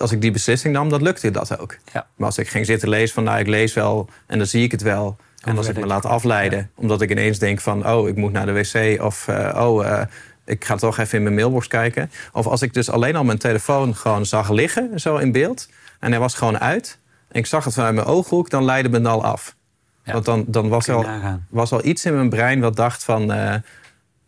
als 0.00 0.12
ik 0.12 0.20
die 0.20 0.30
beslissing 0.30 0.74
nam, 0.74 0.88
dan 0.88 1.02
lukte 1.02 1.30
dat 1.30 1.58
ook. 1.58 1.76
Ja. 1.92 2.06
Maar 2.16 2.26
als 2.26 2.38
ik 2.38 2.48
ging 2.48 2.66
zitten 2.66 2.88
lezen 2.88 3.14
van, 3.14 3.24
nou, 3.24 3.38
ik 3.38 3.46
lees 3.46 3.74
wel 3.74 4.08
en 4.26 4.38
dan 4.38 4.46
zie 4.46 4.62
ik 4.62 4.70
het 4.70 4.82
wel. 4.82 5.16
En 5.44 5.56
als 5.56 5.68
ik 5.68 5.78
me 5.78 5.86
laat 5.86 6.04
afleiden, 6.04 6.58
ja. 6.58 6.68
omdat 6.74 7.00
ik 7.00 7.10
ineens 7.10 7.38
denk 7.38 7.60
van, 7.60 7.88
oh, 7.88 8.08
ik 8.08 8.16
moet 8.16 8.32
naar 8.32 8.46
de 8.46 8.52
wc 8.52 9.02
of 9.02 9.26
uh, 9.28 9.60
oh, 9.60 9.84
uh, 9.84 10.02
ik 10.44 10.64
ga 10.64 10.76
toch 10.76 10.98
even 10.98 11.18
in 11.18 11.22
mijn 11.22 11.34
mailbox 11.34 11.66
kijken. 11.66 12.10
Of 12.32 12.46
als 12.46 12.62
ik 12.62 12.74
dus 12.74 12.90
alleen 12.90 13.16
al 13.16 13.24
mijn 13.24 13.38
telefoon 13.38 13.94
gewoon 13.94 14.26
zag 14.26 14.50
liggen, 14.50 15.00
zo 15.00 15.16
in 15.16 15.32
beeld, 15.32 15.68
en 16.00 16.10
hij 16.10 16.20
was 16.20 16.34
gewoon 16.34 16.58
uit, 16.58 16.98
en 17.28 17.38
ik 17.38 17.46
zag 17.46 17.64
het 17.64 17.74
vanuit 17.74 17.94
mijn 17.94 18.06
ooghoek, 18.06 18.50
dan 18.50 18.64
leidde 18.64 19.00
me 19.00 19.08
al 19.08 19.24
af. 19.24 19.56
Ja. 20.04 20.12
Want 20.12 20.24
dan, 20.24 20.44
dan 20.46 20.68
was, 20.68 20.88
al, 20.88 21.06
was 21.48 21.72
al 21.72 21.84
iets 21.84 22.04
in 22.04 22.14
mijn 22.14 22.28
brein 22.28 22.60
wat 22.60 22.76
dacht 22.76 23.04
van, 23.04 23.32
uh, 23.32 23.54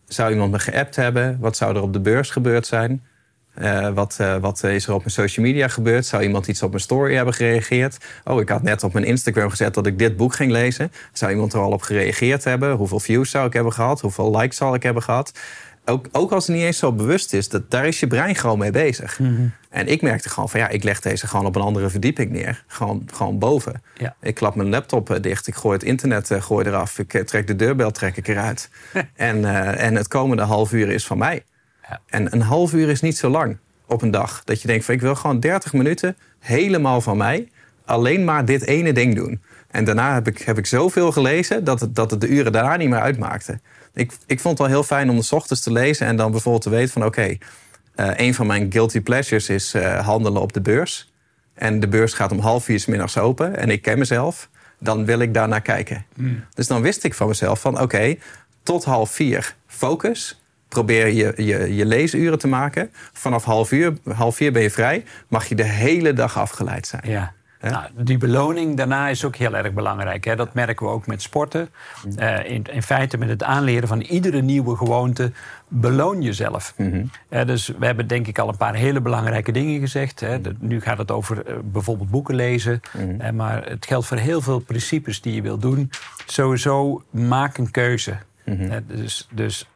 zou 0.06 0.30
iemand 0.30 0.50
me 0.50 0.58
geappt 0.58 0.96
hebben? 0.96 1.36
Wat 1.40 1.56
zou 1.56 1.76
er 1.76 1.82
op 1.82 1.92
de 1.92 2.00
beurs 2.00 2.30
gebeurd 2.30 2.66
zijn? 2.66 3.04
Uh, 3.60 3.88
wat, 3.88 4.18
uh, 4.20 4.36
wat, 4.36 4.64
is 4.64 4.86
er 4.86 4.92
op 4.94 4.98
mijn 4.98 5.10
social 5.10 5.46
media 5.46 5.68
gebeurd? 5.68 6.06
Zou 6.06 6.22
iemand 6.22 6.46
iets 6.46 6.62
op 6.62 6.70
mijn 6.70 6.82
story 6.82 7.14
hebben 7.14 7.34
gereageerd? 7.34 7.96
Oh, 8.24 8.40
ik 8.40 8.48
had 8.48 8.62
net 8.62 8.82
op 8.82 8.92
mijn 8.92 9.04
Instagram 9.04 9.50
gezet 9.50 9.74
dat 9.74 9.86
ik 9.86 9.98
dit 9.98 10.16
boek 10.16 10.34
ging 10.34 10.52
lezen. 10.52 10.92
Zou 11.12 11.32
iemand 11.32 11.52
er 11.52 11.60
al 11.60 11.70
op 11.70 11.82
gereageerd 11.82 12.44
hebben? 12.44 12.72
Hoeveel 12.76 13.00
views 13.00 13.30
zou 13.30 13.46
ik 13.46 13.52
hebben 13.52 13.72
gehad? 13.72 14.00
Hoeveel 14.00 14.36
likes 14.36 14.56
zal 14.56 14.74
ik 14.74 14.82
hebben 14.82 15.02
gehad? 15.02 15.32
ook, 15.84 16.06
ook 16.12 16.32
als 16.32 16.46
het 16.46 16.56
niet 16.56 16.64
eens 16.64 16.78
zo 16.78 16.92
bewust 16.92 17.32
is, 17.32 17.48
dat, 17.48 17.70
daar 17.70 17.86
is 17.86 18.00
je 18.00 18.06
brein 18.06 18.34
gewoon 18.34 18.58
mee 18.58 18.70
bezig. 18.70 19.18
Mhm. 19.18 19.46
En 19.70 19.86
ik 19.86 20.02
merkte 20.02 20.28
gewoon 20.28 20.48
van 20.48 20.60
ja, 20.60 20.68
ik 20.68 20.82
leg 20.82 21.00
deze 21.00 21.26
gewoon 21.26 21.46
op 21.46 21.56
een 21.56 21.62
andere 21.62 21.90
verdieping 21.90 22.30
neer. 22.30 22.64
Gewoon, 22.66 23.08
gewoon 23.12 23.38
boven. 23.38 23.82
Ja. 23.96 24.14
Ik 24.20 24.34
klap 24.34 24.54
mijn 24.54 24.68
laptop 24.68 25.10
eh, 25.10 25.22
dicht, 25.22 25.46
ik 25.46 25.54
gooi 25.54 25.74
het 25.74 25.86
internet 25.86 26.30
gooi 26.38 26.66
eraf. 26.66 26.98
Ik 26.98 27.10
trek 27.26 27.46
de 27.46 27.56
deurbel 27.56 27.90
trek 27.90 28.16
ik 28.16 28.28
eruit. 28.28 28.70
en, 29.14 29.38
uh, 29.38 29.82
en 29.82 29.94
het 29.94 30.08
komende 30.08 30.42
half 30.42 30.72
uur 30.72 30.90
is 30.90 31.06
van 31.06 31.18
mij. 31.18 31.42
En 32.06 32.32
een 32.32 32.42
half 32.42 32.73
uur 32.73 32.88
is 32.88 33.00
niet 33.00 33.16
zo 33.16 33.28
lang 33.28 33.56
op 33.87 34.02
een 34.02 34.11
dag. 34.11 34.44
Dat 34.44 34.62
je 34.62 34.68
denkt 34.68 34.85
van 34.85 34.94
ik 34.94 35.00
wil 35.00 35.14
gewoon 35.14 35.40
30 35.40 35.73
minuten 35.73 36.16
helemaal 36.38 37.00
van 37.00 37.16
mij. 37.16 37.49
Alleen 37.85 38.25
maar 38.25 38.44
dit 38.44 38.66
ene 38.66 38.92
ding 38.92 39.14
doen. 39.14 39.42
En 39.70 39.85
daarna 39.85 40.14
heb 40.14 40.28
ik, 40.28 40.38
heb 40.38 40.59
ik 40.59 40.66
zoveel 40.66 41.12
gelezen 41.12 41.64
dat 41.64 41.80
het, 41.80 41.94
dat 41.94 42.11
het 42.11 42.20
de 42.20 42.28
uren 42.28 42.52
daarna 42.52 42.76
niet 42.76 42.88
meer 42.88 43.00
uitmaakte. 43.00 43.61
Ik, 43.94 44.12
ik 44.26 44.40
vond 44.40 44.59
het 44.59 44.66
wel 44.66 44.76
heel 44.76 44.87
fijn 44.87 45.11
om 45.11 45.16
de 45.16 45.28
ochtends 45.30 45.62
te 45.62 45.73
lezen 45.73 46.06
en 46.06 46.16
dan 46.16 46.30
bijvoorbeeld 46.30 46.62
te 46.62 46.70
weten 46.70 46.92
van 46.92 47.04
oké, 47.04 47.20
okay, 47.20 47.40
uh, 47.97 48.26
een 48.26 48.35
van 48.35 48.47
mijn 48.47 48.73
guilty 48.73 49.00
pleasures 49.00 49.49
is 49.49 49.75
uh, 49.75 50.06
handelen 50.06 50.42
op 50.42 50.52
de 50.52 50.61
beurs. 50.61 51.12
En 51.54 51.80
de 51.80 51.88
beurs 51.88 52.12
gaat 52.12 52.32
om 52.32 52.38
half 52.38 52.64
vier 52.64 52.80
's 52.80 52.87
middags 52.87 53.18
open 53.18 53.56
en 53.56 53.70
ik 53.70 53.82
ken 53.82 53.99
mezelf. 53.99 54.49
Dan 54.78 55.04
wil 55.04 55.18
ik 55.18 55.35
daar 55.35 55.49
naar 55.49 55.62
kijken. 55.62 56.04
Mm. 56.14 56.44
Dus 56.54 56.66
dan 56.66 56.82
wist 56.82 57.04
ik 57.04 57.14
van 57.14 57.28
mezelf 57.28 57.61
van 57.61 57.73
oké, 57.73 57.82
okay, 57.82 58.18
tot 58.62 58.85
half 58.85 59.11
vier 59.11 59.54
focus. 59.66 60.39
Probeer 60.70 61.06
je, 61.06 61.32
je, 61.36 61.74
je 61.74 61.86
leesuren 61.86 62.38
te 62.38 62.48
maken. 62.48 62.90
Vanaf 63.12 63.44
half, 63.44 63.72
uur, 63.72 63.92
half 64.12 64.36
vier 64.36 64.52
ben 64.52 64.62
je 64.62 64.70
vrij. 64.70 65.04
Mag 65.28 65.46
je 65.46 65.54
de 65.54 65.64
hele 65.64 66.12
dag 66.12 66.38
afgeleid 66.38 66.86
zijn. 66.86 67.02
Ja. 67.04 67.32
Nou, 67.60 67.84
die 67.96 68.18
beloning 68.18 68.76
daarna 68.76 69.08
is 69.08 69.24
ook 69.24 69.36
heel 69.36 69.56
erg 69.56 69.72
belangrijk. 69.72 70.24
Hè? 70.24 70.36
Dat 70.36 70.54
merken 70.54 70.86
we 70.86 70.92
ook 70.92 71.06
met 71.06 71.22
sporten. 71.22 71.68
Uh, 72.18 72.50
in, 72.50 72.64
in, 72.72 72.82
feite 72.82 73.18
met 73.18 73.28
het 73.28 73.42
aanleren 73.42 73.88
van 73.88 74.00
iedere 74.00 74.42
nieuwe 74.42 74.76
gewoonte 74.76 75.32
beloon 75.68 76.22
jezelf. 76.22 76.74
Mm 76.76 76.90
-hmm. 76.90 77.10
uh, 77.30 77.44
dus 77.46 77.72
we 77.78 77.86
hebben 77.86 78.06
denk 78.06 78.26
ik 78.26 78.38
al 78.38 78.48
een 78.48 78.56
paar 78.56 78.74
hele 78.74 79.00
belangrijke 79.00 79.52
dingen 79.52 79.80
gezegd. 79.80 80.20
Hè? 80.20 80.40
De, 80.40 80.54
nu 80.58 80.80
gaat 80.80 80.98
het 80.98 81.10
over 81.10 81.48
uh, 81.48 81.54
bijvoorbeeld 81.64 82.10
boeken 82.10 82.34
lezen. 82.34 82.80
Mm 82.92 83.20
-hmm. 83.20 83.36
maar 83.36 83.64
het 83.68 83.86
geldt 83.86 84.06
voor 84.06 84.16
heel 84.16 84.40
veel 84.40 84.58
principes 84.58 85.20
die 85.20 85.34
je 85.34 85.42
wilt 85.42 85.62
doen. 85.62 85.90
Sowieso 86.26 87.02
maak 87.10 87.58
een 87.58 87.70
keuze. 87.70 88.16
Mm 88.44 88.56
-hmm. 88.56 88.84
dus, 88.86 89.28
dus 89.30 89.68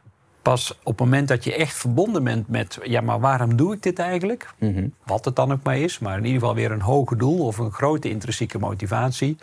pas 0.51 0.71
op 0.83 0.85
het 0.85 0.99
moment 0.99 1.27
dat 1.27 1.43
je 1.43 1.55
echt 1.55 1.75
verbonden 1.75 2.23
bent 2.23 2.47
met... 2.47 2.79
ja, 2.83 3.01
maar 3.01 3.19
waarom 3.19 3.55
doe 3.55 3.73
ik 3.73 3.83
dit 3.83 3.99
eigenlijk? 3.99 4.53
Mhm. 4.59 4.87
Wat 5.05 5.25
het 5.25 5.35
dan 5.35 5.51
ook 5.51 5.63
maar 5.63 5.77
is. 5.77 5.99
Maar 5.99 6.17
in 6.17 6.25
ieder 6.25 6.39
geval 6.39 6.55
weer 6.55 6.71
een 6.71 6.81
hoger 6.81 7.17
doel 7.17 7.45
of 7.45 7.57
een 7.57 7.71
grote 7.71 8.09
intrinsieke 8.09 8.59
motivatie. 8.59 9.37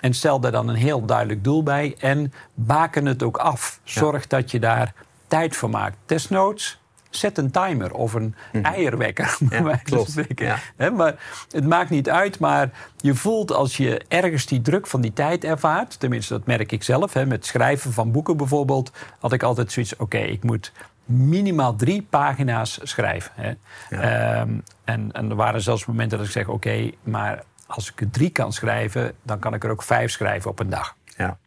En 0.00 0.14
stel 0.14 0.40
daar 0.40 0.52
dan 0.52 0.68
een 0.68 0.74
heel 0.74 1.04
duidelijk 1.04 1.44
doel 1.44 1.62
bij. 1.62 1.94
En 1.98 2.32
baken 2.54 3.06
het 3.06 3.22
ook 3.22 3.36
af. 3.36 3.80
Zorg 3.84 4.22
ja. 4.22 4.28
dat 4.28 4.50
je 4.50 4.58
daar 4.58 4.94
tijd 5.26 5.56
voor 5.56 5.70
maakt. 5.70 5.96
Desnoods, 6.06 6.80
zet 7.16 7.38
een 7.38 7.50
timer 7.50 7.92
of 7.94 8.12
een 8.14 8.34
Mhm. 8.52 8.64
eierwekker. 8.64 9.38
Ja, 9.50 9.76
klopt. 9.76 10.14
Ja. 10.34 10.58
He, 10.76 10.90
maar 10.90 11.14
het 11.50 11.66
maakt 11.66 11.90
niet 11.90 12.10
uit, 12.10 12.38
maar 12.38 12.70
je 12.96 13.14
voelt 13.14 13.52
als 13.52 13.76
je 13.76 14.02
ergens 14.08 14.46
die 14.46 14.60
druk 14.60 14.86
van 14.86 15.00
die 15.00 15.12
tijd 15.12 15.44
ervaart... 15.44 16.00
tenminste, 16.00 16.32
dat 16.32 16.46
merk 16.46 16.72
ik 16.72 16.82
zelf, 16.82 17.12
he, 17.12 17.26
met 17.26 17.46
schrijven 17.46 17.92
van 17.92 18.12
boeken 18.12 18.36
bijvoorbeeld... 18.36 18.92
had 19.18 19.32
ik 19.32 19.42
altijd 19.42 19.72
zoiets, 19.72 19.92
oké, 19.92 20.02
okay, 20.02 20.24
ik 20.24 20.42
moet 20.42 20.72
minimaal 21.04 21.76
drie 21.76 22.06
pagina's 22.10 22.78
schrijven. 22.82 23.58
Ja. 23.90 24.40
Um, 24.40 24.62
en, 24.84 25.12
en 25.12 25.30
er 25.30 25.36
waren 25.36 25.60
zelfs 25.60 25.86
momenten 25.86 26.18
dat 26.18 26.26
ik 26.26 26.32
zeg, 26.32 26.46
oké, 26.46 26.54
okay, 26.54 26.94
maar 27.02 27.42
als 27.66 27.90
ik 27.90 28.00
er 28.00 28.10
drie 28.10 28.30
kan 28.30 28.52
schrijven... 28.52 29.14
dan 29.22 29.38
kan 29.38 29.54
ik 29.54 29.64
er 29.64 29.70
ook 29.70 29.82
vijf 29.82 30.10
schrijven 30.10 30.50
op 30.50 30.58
een 30.58 30.70
dag. 30.70 30.96
Ja. 31.16 31.38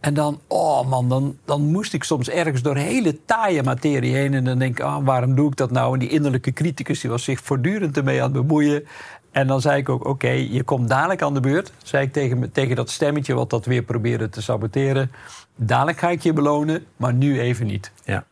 En 0.00 0.14
dan, 0.14 0.40
oh 0.46 0.88
man, 0.88 1.08
dan, 1.08 1.38
dan 1.44 1.62
moest 1.62 1.92
ik 1.92 2.04
soms 2.04 2.28
ergens 2.28 2.62
door 2.62 2.76
hele 2.76 3.24
taaie 3.24 3.62
materie 3.62 4.14
heen. 4.14 4.34
En 4.34 4.44
dan 4.44 4.58
denk 4.58 4.78
ik, 4.78 4.84
oh, 4.84 4.96
waarom 5.04 5.34
doe 5.34 5.50
ik 5.50 5.56
dat 5.56 5.70
nou? 5.70 5.92
En 5.92 5.98
die 5.98 6.08
innerlijke 6.08 6.52
criticus 6.52 7.00
die 7.00 7.10
was 7.10 7.24
zich 7.24 7.40
voortdurend 7.40 7.96
ermee 7.96 8.22
aan 8.22 8.32
het 8.32 8.46
bemoeien. 8.46 8.86
En 9.30 9.46
dan 9.46 9.60
zei 9.60 9.78
ik 9.78 9.88
ook, 9.88 10.00
oké, 10.00 10.08
okay, 10.08 10.48
je 10.50 10.62
komt 10.62 10.88
dadelijk 10.88 11.22
aan 11.22 11.34
de 11.34 11.40
beurt. 11.40 11.72
Zei 11.82 12.06
ik 12.06 12.12
tegen, 12.12 12.52
tegen 12.52 12.76
dat 12.76 12.90
stemmetje 12.90 13.34
wat 13.34 13.50
dat 13.50 13.64
weer 13.64 13.82
probeerde 13.82 14.28
te 14.28 14.42
saboteren. 14.42 15.10
Dadelijk 15.56 15.98
ga 15.98 16.10
ik 16.10 16.22
je 16.22 16.32
belonen, 16.32 16.84
maar 16.96 17.14
nu 17.14 17.40
even 17.40 17.66
niet. 17.66 17.92
Ja. 18.04 18.24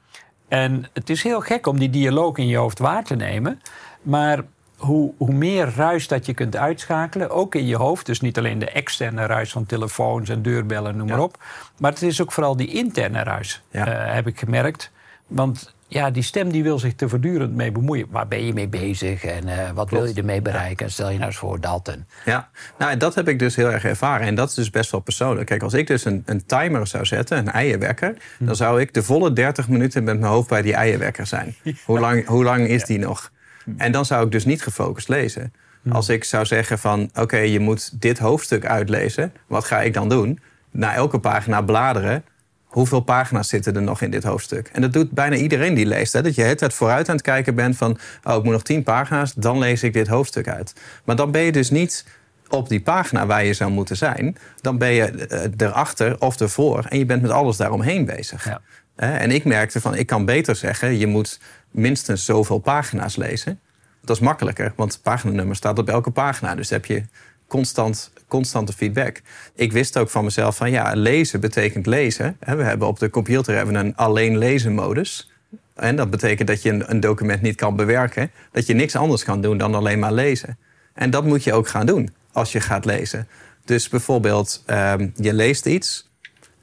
En 0.49 0.87
het 0.93 1.11
is 1.11 1.23
heel 1.23 1.41
gek 1.41 1.67
om 1.67 1.79
die 1.79 1.91
dialoog 1.91 2.37
in 2.37 2.47
je 2.47 2.57
hoofd 2.57 2.79
waar 2.79 3.05
te 3.05 3.15
nemen. 3.15 3.61
Maar 4.03 4.45
hoe, 4.78 5.12
hoe 5.16 5.32
meer 5.35 5.73
ruis 5.76 6.08
dat 6.08 6.26
je 6.26 6.35
kunt 6.35 6.56
uitschakelen, 6.56 7.30
ook 7.30 7.54
in 7.54 7.66
je 7.66 7.76
hoofd. 7.76 8.06
Dus 8.06 8.20
niet 8.20 8.38
alleen 8.38 8.58
de 8.58 8.71
externe 8.71 9.26
ruis 9.26 9.52
van 9.52 9.67
telefoons 9.67 10.28
en 10.28 10.43
deurbellen, 10.43 10.97
noem 10.97 11.08
Ja. 11.08 11.14
maar 11.14 11.25
op. 11.25 11.36
Maar 11.78 11.91
het 11.93 12.02
is 12.02 12.23
ook 12.23 12.32
vooral 12.32 12.56
die 12.56 12.69
interne 12.73 13.23
ruis, 13.23 13.62
Ja. 13.71 13.86
eh, 14.06 14.14
heb 14.14 14.26
ik 14.26 14.38
gemerkt. 14.38 14.91
Want 15.26 15.75
ja, 15.91 16.10
die 16.10 16.23
stem 16.23 16.50
die 16.50 16.62
wil 16.62 16.78
zich 16.78 16.95
te 16.95 17.08
voortdurend 17.08 17.54
mee 17.54 17.73
bemoeien. 17.73 18.06
Waar 18.10 18.28
ben 18.28 18.45
je 18.47 18.52
mee 18.52 18.69
bezig 18.69 19.25
en 19.25 19.49
eh, 19.49 19.71
wat 19.75 19.91
wil 19.91 20.04
je 20.04 20.14
ermee 20.14 20.43
bereiken? 20.43 20.86
En 20.86 20.93
stel 20.93 21.08
je 21.10 21.14
nou 21.17 21.26
eens 21.26 21.36
voor 21.38 21.60
dat. 21.60 21.88
En, 21.88 22.06
Ja, 22.25 22.49
nou, 22.78 22.97
dat 22.97 23.14
heb 23.14 23.28
ik 23.28 23.38
dus 23.38 23.56
heel 23.56 23.71
erg 23.71 23.84
ervaren. 23.84 24.26
En 24.26 24.34
dat 24.34 24.49
is 24.49 24.54
dus 24.54 24.71
best 24.71 24.91
wel 24.91 25.00
persoonlijk. 25.00 25.47
Kijk, 25.47 25.62
als 25.62 25.75
ik 25.75 25.86
dus 25.86 26.04
een, 26.04 26.23
een 26.26 26.47
timer 26.47 26.86
zou 26.86 27.04
zetten, 27.06 27.38
een 27.38 27.50
eierwekker... 27.50 28.14
dan 28.38 28.56
zou 28.56 28.80
ik 28.80 28.95
de 28.95 29.02
volle 29.02 29.32
30 29.32 29.69
minuten 29.69 30.04
met 30.04 30.21
mijn 30.21 30.32
hoofd 30.32 30.49
bij 30.49 30.62
die 30.62 30.75
eierwekker 30.75 31.26
zijn. 31.26 31.54
Hoe, 31.84 31.99
lang, 32.00 32.26
hoe 32.26 32.45
lang 32.45 32.67
is 32.67 32.84
die 32.84 32.99
nog? 32.99 33.30
En 33.76 33.93
dan 33.93 34.04
zou 34.04 34.25
ik 34.25 34.33
dus 34.33 34.45
niet 34.45 34.63
gefocust 34.63 35.09
lezen. 35.09 35.52
Als 35.91 36.09
ik 36.09 36.25
zou 36.25 36.47
zeggen 36.47 36.78
van, 36.78 37.11
oké, 37.15 37.37
je 37.37 37.61
moet 37.61 38.00
dit 38.00 38.19
hoofdstuk 38.19 38.67
uitlezen... 38.67 39.33
wat 39.47 39.65
ga 39.65 39.81
ik 39.81 39.95
dan 39.95 40.09
doen? 40.09 40.41
Na 40.71 40.95
elke 40.95 41.19
pagina 41.19 41.63
bladeren... 41.63 42.25
Hoeveel 42.69 43.00
pagina's 43.00 43.49
zitten 43.49 43.76
er 43.76 43.83
nog 43.83 44.02
in 44.02 44.11
dit 44.11 44.25
hoofdstuk? 44.25 44.71
En 44.73 44.83
dat 44.83 44.93
doet 44.93 45.11
bijna 45.11 45.37
iedereen 45.37 45.75
die 45.75 45.87
leest. 45.87 46.13
Hè? 46.13 46.23
Dat 46.23 46.35
je 46.35 46.43
het 46.43 46.75
vooruit 46.75 47.09
aan 47.09 47.15
het 47.15 47.25
kijken 47.25 47.54
bent 47.54 47.76
van... 47.76 47.99
oh, 48.25 48.37
ik 48.37 48.43
moet 48.43 48.52
nog 48.52 48.63
tien 48.63 48.83
pagina's, 48.83 49.33
dan 49.35 49.59
lees 49.59 49.83
ik 49.83 49.93
dit 49.93 50.09
hoofdstuk 50.09 50.49
uit. 50.49 50.73
Maar 51.04 51.17
dan 51.17 51.31
ben 51.31 51.43
je 51.43 51.52
dus 51.52 51.71
niet 51.71 52.04
op 52.49 52.69
die 52.69 52.81
pagina 52.81 53.26
waar 53.26 53.45
je 53.45 53.52
zou 53.52 53.71
moeten 53.71 53.97
zijn. 53.97 54.37
Dan 54.61 54.78
ben 54.78 54.93
je 54.93 55.04
eh, 55.04 55.50
erachter 55.57 56.21
of 56.21 56.41
ervoor 56.41 56.85
en 56.89 56.99
je 56.99 57.07
bent 57.07 57.23
met 57.23 57.31
alles 57.31 57.57
daaromheen 57.57 58.04
bezig. 58.04 58.45
Ja. 58.45 58.61
En 58.99 59.30
ik 59.30 59.45
merkte 59.45 59.80
van, 59.80 59.95
ik 59.95 60.06
kan 60.06 60.25
beter 60.25 60.56
zeggen... 60.56 60.99
je 60.99 61.06
moet 61.06 61.41
minstens 61.71 62.25
zoveel 62.25 62.58
pagina's 62.58 63.17
lezen. 63.17 63.61
Dat 64.00 64.17
is 64.17 64.23
makkelijker, 64.23 64.73
want 64.76 64.93
het 64.93 65.02
paginanummer 65.02 65.56
staat 65.56 65.78
op 65.78 65.89
elke 65.89 66.11
pagina. 66.11 66.54
Dus 66.54 66.71
heb 66.71 66.84
je 66.84 67.02
constant, 67.47 68.13
constante 68.28 68.73
feedback. 68.73 69.21
Ik 69.54 69.73
wist 69.73 69.99
ook 69.99 70.11
van 70.11 70.25
mezelf 70.25 70.56
van 70.56 70.71
ja, 70.71 70.93
lezen 70.95 71.41
betekent 71.41 71.87
lezen. 71.87 72.37
We 72.41 72.63
hebben 72.63 72.89
op 72.89 72.99
de 72.99 73.11
computer 73.11 73.56
hebben 73.56 73.75
een 73.75 73.97
alleen 73.97 74.39
lezen 74.39 74.75
modus. 74.75 75.30
En 75.75 75.97
dat 75.97 76.11
betekent 76.11 76.49
dat 76.49 76.63
je 76.63 76.71
een, 76.71 76.91
een 76.91 77.00
document 77.00 77.43
niet 77.43 77.56
kan 77.56 77.76
bewerken. 77.76 78.30
Dat 78.52 78.67
je 78.67 78.75
niks 78.75 78.97
anders 78.97 79.25
kan 79.25 79.41
doen 79.41 79.58
dan 79.58 79.75
alleen 79.75 79.99
maar 79.99 80.13
lezen. 80.13 80.58
En 80.95 81.11
dat 81.11 81.25
moet 81.25 81.45
je 81.45 81.52
ook 81.52 81.69
gaan 81.69 81.87
doen 81.87 82.15
als 82.32 82.52
je 82.52 82.61
gaat 82.61 82.84
lezen. 82.84 83.28
Dus 83.65 83.89
bijvoorbeeld, 83.89 84.63
ehm, 84.67 85.08
je 85.17 85.32
leest 85.32 85.67
iets. 85.67 86.07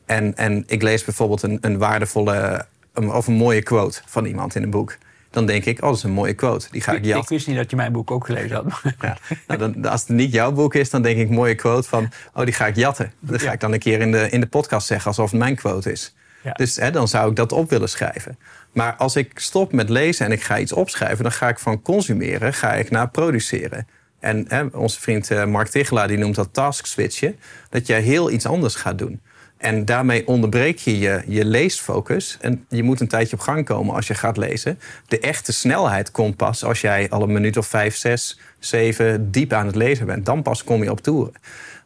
En, 0.06 0.36
en 0.36 0.64
ik 0.68 0.82
lees 0.82 1.04
bijvoorbeeld 1.04 1.42
een, 1.44 1.58
een 1.62 1.78
waardevolle 1.78 2.66
een- 2.94 3.12
of 3.12 3.28
een 3.28 3.34
mooie 3.34 3.62
quote 3.64 4.02
van 4.06 4.26
iemand 4.26 4.56
in 4.56 4.64
een 4.64 4.70
boek. 4.70 4.98
Dan 5.30 5.46
denk 5.46 5.66
ik, 5.66 5.82
oh, 5.82 5.88
dat 5.88 5.98
is 5.98 6.04
een 6.04 6.12
mooie 6.12 6.34
quote. 6.34 6.68
Die 6.72 6.82
ga 6.82 6.92
ik 6.92 6.98
ik, 6.98 7.06
jatten. 7.06 7.24
ik 7.24 7.30
wist 7.30 7.48
niet 7.48 7.56
dat 7.56 7.70
je 7.70 7.76
mijn 7.76 7.92
boek 7.92 8.12
ook 8.12 8.26
gelezen 8.26 8.56
had. 8.56 8.82
Ja. 9.02 9.18
Nou, 9.48 9.60
dan, 9.60 9.86
als 9.86 10.02
het 10.02 10.10
niet 10.10 10.32
jouw 10.32 10.52
boek 10.52 10.76
is, 10.76 10.90
dan 10.90 11.02
denk 11.02 11.18
ik 11.18 11.30
mooie 11.30 11.56
quote 11.56 11.88
van... 11.88 12.10
oh, 12.34 12.44
die 12.44 12.54
ga 12.54 12.68
ik 12.68 12.76
jatten. 12.76 13.12
Dat 13.20 13.42
ga 13.42 13.52
ik 13.52 13.60
dan 13.60 13.74
een 13.74 13.80
keer 13.80 14.00
in 14.02 14.12
de, 14.12 14.30
in 14.30 14.40
de 14.40 14.48
podcast 14.48 14.88
zeggen 14.88 15.08
alsof 15.08 15.30
het 15.32 15.40
mijn 15.40 15.56
quote 15.56 15.92
is. 15.92 16.14
Ja. 16.44 16.52
Dus 16.52 16.76
hè, 16.76 16.92
dan 16.92 17.08
zou 17.08 17.30
ik 17.30 17.36
dat 17.36 17.52
op 17.52 17.70
willen 17.70 17.90
schrijven. 17.90 18.38
Maar 18.72 18.96
als 18.96 19.16
ik 19.16 19.32
stop 19.40 19.72
met 19.72 19.90
lezen 19.90 20.26
en 20.26 20.32
ik 20.32 20.44
ga 20.44 20.60
iets 20.60 20.74
opschrijven... 20.74 21.24
dan 21.24 21.32
ga 21.32 21.48
ik 21.50 21.60
van 21.60 21.82
consumeren 21.82 22.54
ga 22.54 22.74
ik 22.74 22.90
naar 22.92 23.10
produceren. 23.10 23.88
En 24.20 24.46
hè, 24.48 24.64
onze 24.64 25.02
vriend 25.02 25.32
eh, 25.32 25.46
Mark 25.46 25.68
Tichelaar 25.68 26.08
die 26.08 26.18
noemt 26.18 26.36
dat 26.36 26.50
task 26.54 26.86
switchen. 26.86 27.40
Dat 27.70 27.88
je 27.88 27.94
heel 27.94 28.32
iets 28.32 28.46
anders 28.46 28.76
gaat 28.76 28.98
doen. 28.98 29.22
En 29.58 29.86
daarmee 29.86 30.28
onderbreek 30.28 30.78
je 30.78 31.00
je, 31.00 31.24
je 31.28 31.46
leesfocus. 31.46 32.38
En 32.42 32.66
je 32.70 32.84
moet 32.84 33.00
een 33.00 33.08
tijdje 33.08 33.36
op 33.36 33.42
gang 33.42 33.66
komen 33.66 33.96
als 33.96 34.08
je 34.08 34.14
gaat 34.14 34.38
lezen. 34.38 34.80
De 35.08 35.20
echte 35.20 35.54
snelheid 35.54 36.12
komt 36.12 36.36
pas 36.36 36.64
als 36.64 36.82
jij 36.82 37.10
al 37.10 37.22
een 37.22 37.32
minuut 37.32 37.58
of 37.58 37.68
vijf, 37.68 37.96
zes, 37.96 38.40
zeven 38.60 39.32
diep 39.32 39.54
aan 39.54 39.66
het 39.66 39.76
lezen 39.76 40.06
bent. 40.06 40.26
Dan 40.26 40.42
pas 40.42 40.64
kom 40.64 40.84
je 40.84 40.92
op 40.92 41.02
toeren. 41.02 41.34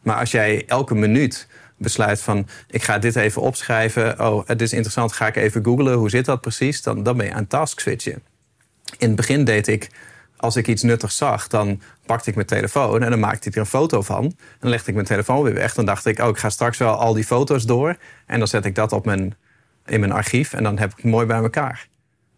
Maar 0.01 0.15
als 0.15 0.31
jij 0.31 0.63
elke 0.67 0.95
minuut 0.95 1.47
besluit 1.77 2.21
van... 2.21 2.47
ik 2.69 2.83
ga 2.83 2.99
dit 2.99 3.15
even 3.15 3.41
opschrijven. 3.41 4.19
Oh, 4.19 4.47
het 4.47 4.61
is 4.61 4.73
interessant, 4.73 5.11
ga 5.11 5.27
ik 5.27 5.35
even 5.35 5.63
googlen. 5.63 5.93
Hoe 5.93 6.09
zit 6.09 6.25
dat 6.25 6.41
precies? 6.41 6.81
Dan, 6.81 7.03
dan 7.03 7.17
ben 7.17 7.25
je 7.25 7.33
aan 7.33 7.47
task 7.47 7.79
switchen. 7.79 8.23
In 8.97 9.07
het 9.07 9.15
begin 9.15 9.43
deed 9.43 9.67
ik, 9.67 9.89
als 10.39 10.55
ik 10.55 10.67
iets 10.67 10.83
nuttigs 10.83 11.17
zag, 11.17 11.47
dan 11.47 11.81
pakte 12.05 12.29
ik 12.29 12.35
mijn 12.35 12.47
telefoon 12.47 13.03
en 13.03 13.09
dan 13.09 13.19
maakte 13.19 13.47
ik 13.47 13.55
er 13.55 13.59
een 13.59 13.65
foto 13.65 14.01
van. 14.01 14.33
Dan 14.59 14.69
legde 14.69 14.87
ik 14.87 14.93
mijn 14.93 15.07
telefoon 15.07 15.43
weer 15.43 15.53
weg. 15.53 15.73
Dan 15.73 15.85
dacht 15.85 16.05
ik, 16.05 16.19
oh, 16.19 16.27
ik 16.27 16.37
ga 16.37 16.49
straks 16.49 16.77
wel 16.77 16.95
al 16.95 17.13
die 17.13 17.23
foto's 17.23 17.65
door. 17.65 17.97
En 18.25 18.39
dan 18.39 18.47
zet 18.47 18.65
ik 18.65 18.75
dat 18.75 18.91
op 18.91 19.05
mijn, 19.05 19.35
in 19.85 19.99
mijn 19.99 20.11
archief 20.11 20.53
en 20.53 20.63
dan 20.63 20.77
heb 20.77 20.91
ik 20.91 20.97
het 20.97 21.05
mooi 21.05 21.25
bij 21.25 21.37
elkaar. 21.37 21.87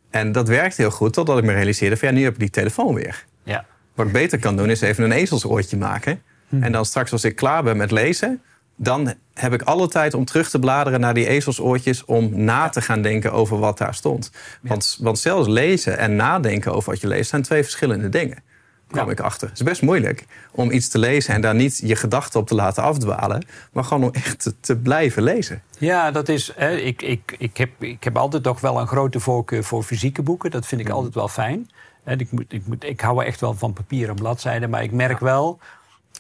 En 0.09 0.31
dat 0.31 0.47
werkte 0.47 0.81
heel 0.81 0.91
goed, 0.91 1.13
totdat 1.13 1.37
ik 1.37 1.43
me 1.43 1.53
realiseerde 1.53 1.97
van 1.97 2.07
ja, 2.07 2.13
nu 2.13 2.23
heb 2.23 2.33
ik 2.33 2.39
die 2.39 2.49
telefoon 2.49 2.93
weer. 2.93 3.25
Ja. 3.43 3.65
Wat 3.95 4.05
ik 4.05 4.11
beter 4.11 4.39
kan 4.39 4.57
doen, 4.57 4.69
is 4.69 4.81
even 4.81 5.03
een 5.03 5.11
ezelsoortje 5.11 5.77
maken. 5.77 6.21
En 6.59 6.71
dan 6.71 6.85
straks 6.85 7.11
als 7.11 7.23
ik 7.23 7.35
klaar 7.35 7.63
ben 7.63 7.77
met 7.77 7.91
lezen, 7.91 8.41
dan 8.83 9.13
heb 9.33 9.53
ik 9.53 9.61
alle 9.61 9.87
tijd 9.87 10.13
om 10.13 10.25
terug 10.25 10.49
te 10.49 10.59
bladeren 10.59 10.99
naar 10.99 11.13
die 11.13 11.27
ezelsoortjes 11.27 12.05
om 12.05 12.43
na 12.43 12.69
te 12.69 12.81
gaan 12.81 13.01
denken 13.01 13.31
over 13.31 13.59
wat 13.59 13.77
daar 13.77 13.95
stond. 13.95 14.31
Want, 14.61 14.97
want 15.01 15.19
zelfs 15.19 15.47
lezen 15.47 15.97
en 15.97 16.15
nadenken 16.15 16.73
over 16.73 16.91
wat 16.91 17.01
je 17.01 17.07
leest 17.07 17.29
zijn 17.29 17.41
twee 17.41 17.63
verschillende 17.63 18.09
dingen. 18.09 18.43
Kwam 18.87 19.09
ik 19.09 19.19
achter. 19.19 19.47
Het 19.47 19.57
is 19.57 19.63
best 19.63 19.81
moeilijk 19.81 20.25
om 20.51 20.71
iets 20.71 20.89
te 20.89 20.97
lezen 20.97 21.33
en 21.33 21.41
daar 21.41 21.55
niet 21.55 21.81
je 21.83 21.95
gedachten 21.95 22.39
op 22.39 22.47
te 22.47 22.55
laten 22.55 22.83
afdwalen, 22.83 23.45
maar 23.71 23.83
gewoon 23.83 24.03
om 24.03 24.13
echt 24.13 24.53
te, 24.59 24.77
blijven 24.77 25.23
lezen. 25.23 25.61
Ja, 25.77 26.11
dat 26.11 26.29
is. 26.29 26.51
Hè, 26.55 26.75
ik, 26.75 27.01
ik, 27.01 27.35
ik, 27.37 27.57
heb, 27.57 27.69
ik 27.79 28.03
heb 28.03 28.17
altijd 28.17 28.43
toch 28.43 28.59
wel 28.59 28.79
een 28.79 28.87
grote 28.87 29.19
voorkeur 29.19 29.63
voor 29.63 29.83
fysieke 29.83 30.21
boeken. 30.21 30.51
Dat 30.51 30.67
vind 30.67 30.81
ik 30.81 30.87
mm. 30.87 30.93
altijd 30.93 31.13
wel 31.13 31.27
fijn. 31.27 31.69
Ik, 32.05 32.31
moet, 32.31 32.45
ik, 32.47 32.67
moet, 32.67 32.83
ik 32.83 33.01
hou 33.01 33.25
echt 33.25 33.41
wel 33.41 33.53
van 33.53 33.73
papier 33.73 34.09
en 34.09 34.15
bladzijden, 34.15 34.69
maar 34.69 34.83
ik 34.83 34.91
merk 34.91 35.19
wel 35.19 35.59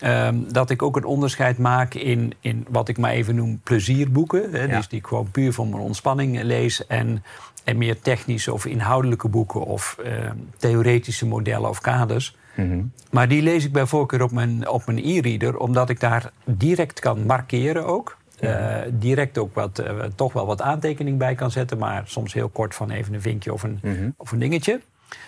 Ehm, 0.01 0.35
dat 0.51 0.69
ik 0.69 0.81
ook 0.81 0.95
een 0.95 1.05
onderscheid 1.05 1.57
maak 1.57 1.93
in, 1.93 2.33
in 2.39 2.65
wat 2.69 2.87
ik 2.87 2.97
maar 2.97 3.11
even 3.11 3.35
noem 3.35 3.59
plezierboeken. 3.63 4.51
Hè, 4.51 4.67
Dus 4.67 4.87
die 4.87 4.99
ik 4.99 5.07
gewoon 5.07 5.31
puur 5.31 5.53
voor 5.53 5.67
mijn 5.67 5.81
ontspanning 5.81 6.41
lees. 6.41 6.87
En, 6.87 7.23
en 7.63 7.77
meer 7.77 8.01
technische 8.01 8.53
of 8.53 8.65
inhoudelijke 8.65 9.27
boeken 9.27 9.61
of 9.61 9.97
ehm, 10.03 10.35
theoretische 10.57 11.25
modellen 11.25 11.69
of 11.69 11.81
kaders. 11.81 12.35
Mhm. 12.55 12.81
Maar 13.11 13.27
die 13.27 13.41
lees 13.41 13.65
ik 13.65 13.71
bij 13.71 13.85
voorkeur 13.85 14.23
op 14.23 14.31
mijn, 14.31 14.69
op 14.69 14.85
mijn 14.85 15.05
e-reader, 15.05 15.57
omdat 15.57 15.89
ik 15.89 15.99
daar 15.99 16.31
direct 16.45 16.99
kan 16.99 17.25
markeren 17.25 17.85
ook. 17.85 18.19
Uh, 18.43 18.77
direct 18.91 19.37
ook 19.37 19.53
wat, 19.53 19.79
uh, 19.79 20.03
toch 20.15 20.33
wel 20.33 20.45
wat 20.45 20.61
aantekening 20.61 21.17
bij 21.17 21.35
kan 21.35 21.51
zetten, 21.51 21.77
maar 21.77 22.03
soms 22.05 22.33
heel 22.33 22.49
kort 22.49 22.75
van 22.75 22.89
even 22.89 23.13
een 23.13 23.21
vinkje 23.21 23.53
of 23.53 23.63
een, 23.63 23.79
mhm. 23.81 24.09
of 24.17 24.31
een 24.31 24.39
dingetje. 24.39 24.81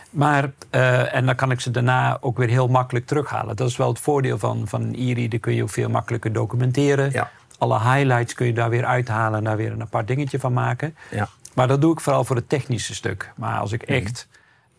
Maar, 0.10 0.52
uh, 0.72 1.16
en 1.16 1.26
dan 1.26 1.36
kan 1.36 1.52
ik 1.52 1.60
ze 1.60 1.72
daarna 1.72 2.18
ook 2.22 2.38
weer 2.38 2.48
heel 2.48 2.68
makkelijk 2.68 3.06
terughalen. 3.06 3.56
Dat 3.56 3.70
is 3.70 3.78
wel 3.78 3.88
het 3.88 4.00
voordeel 4.00 4.38
van, 4.38 4.68
van 4.68 4.82
een 4.82 4.96
e-reader. 4.98 5.40
Kun 5.40 5.54
je 5.54 5.64
ook 5.64 5.70
veel 5.70 5.90
makkelijker 5.90 6.34
documenteren. 6.34 7.12
Ja. 7.12 7.32
Alle 7.58 7.80
highlights 7.80 8.34
kun 8.34 8.46
je 8.46 8.54
daar 8.54 8.70
weer 8.70 8.86
uithalen 8.86 9.38
en 9.38 9.44
daar 9.44 9.58
weer 9.58 9.72
een 9.72 9.82
apart 9.82 10.08
dingetje 10.08 10.40
van 10.40 10.54
maken. 10.54 10.96
Ja. 11.12 11.30
Maar 11.56 11.68
dat 11.68 11.82
doe 11.82 11.94
ik 11.94 12.00
vooral 12.00 12.24
voor 12.24 12.36
het 12.36 12.50
technische 12.50 12.96
stuk. 12.96 13.32
Maar 13.36 13.60
als 13.60 13.72
ik 13.72 13.82
mhm. 13.82 13.94
echt 13.94 14.28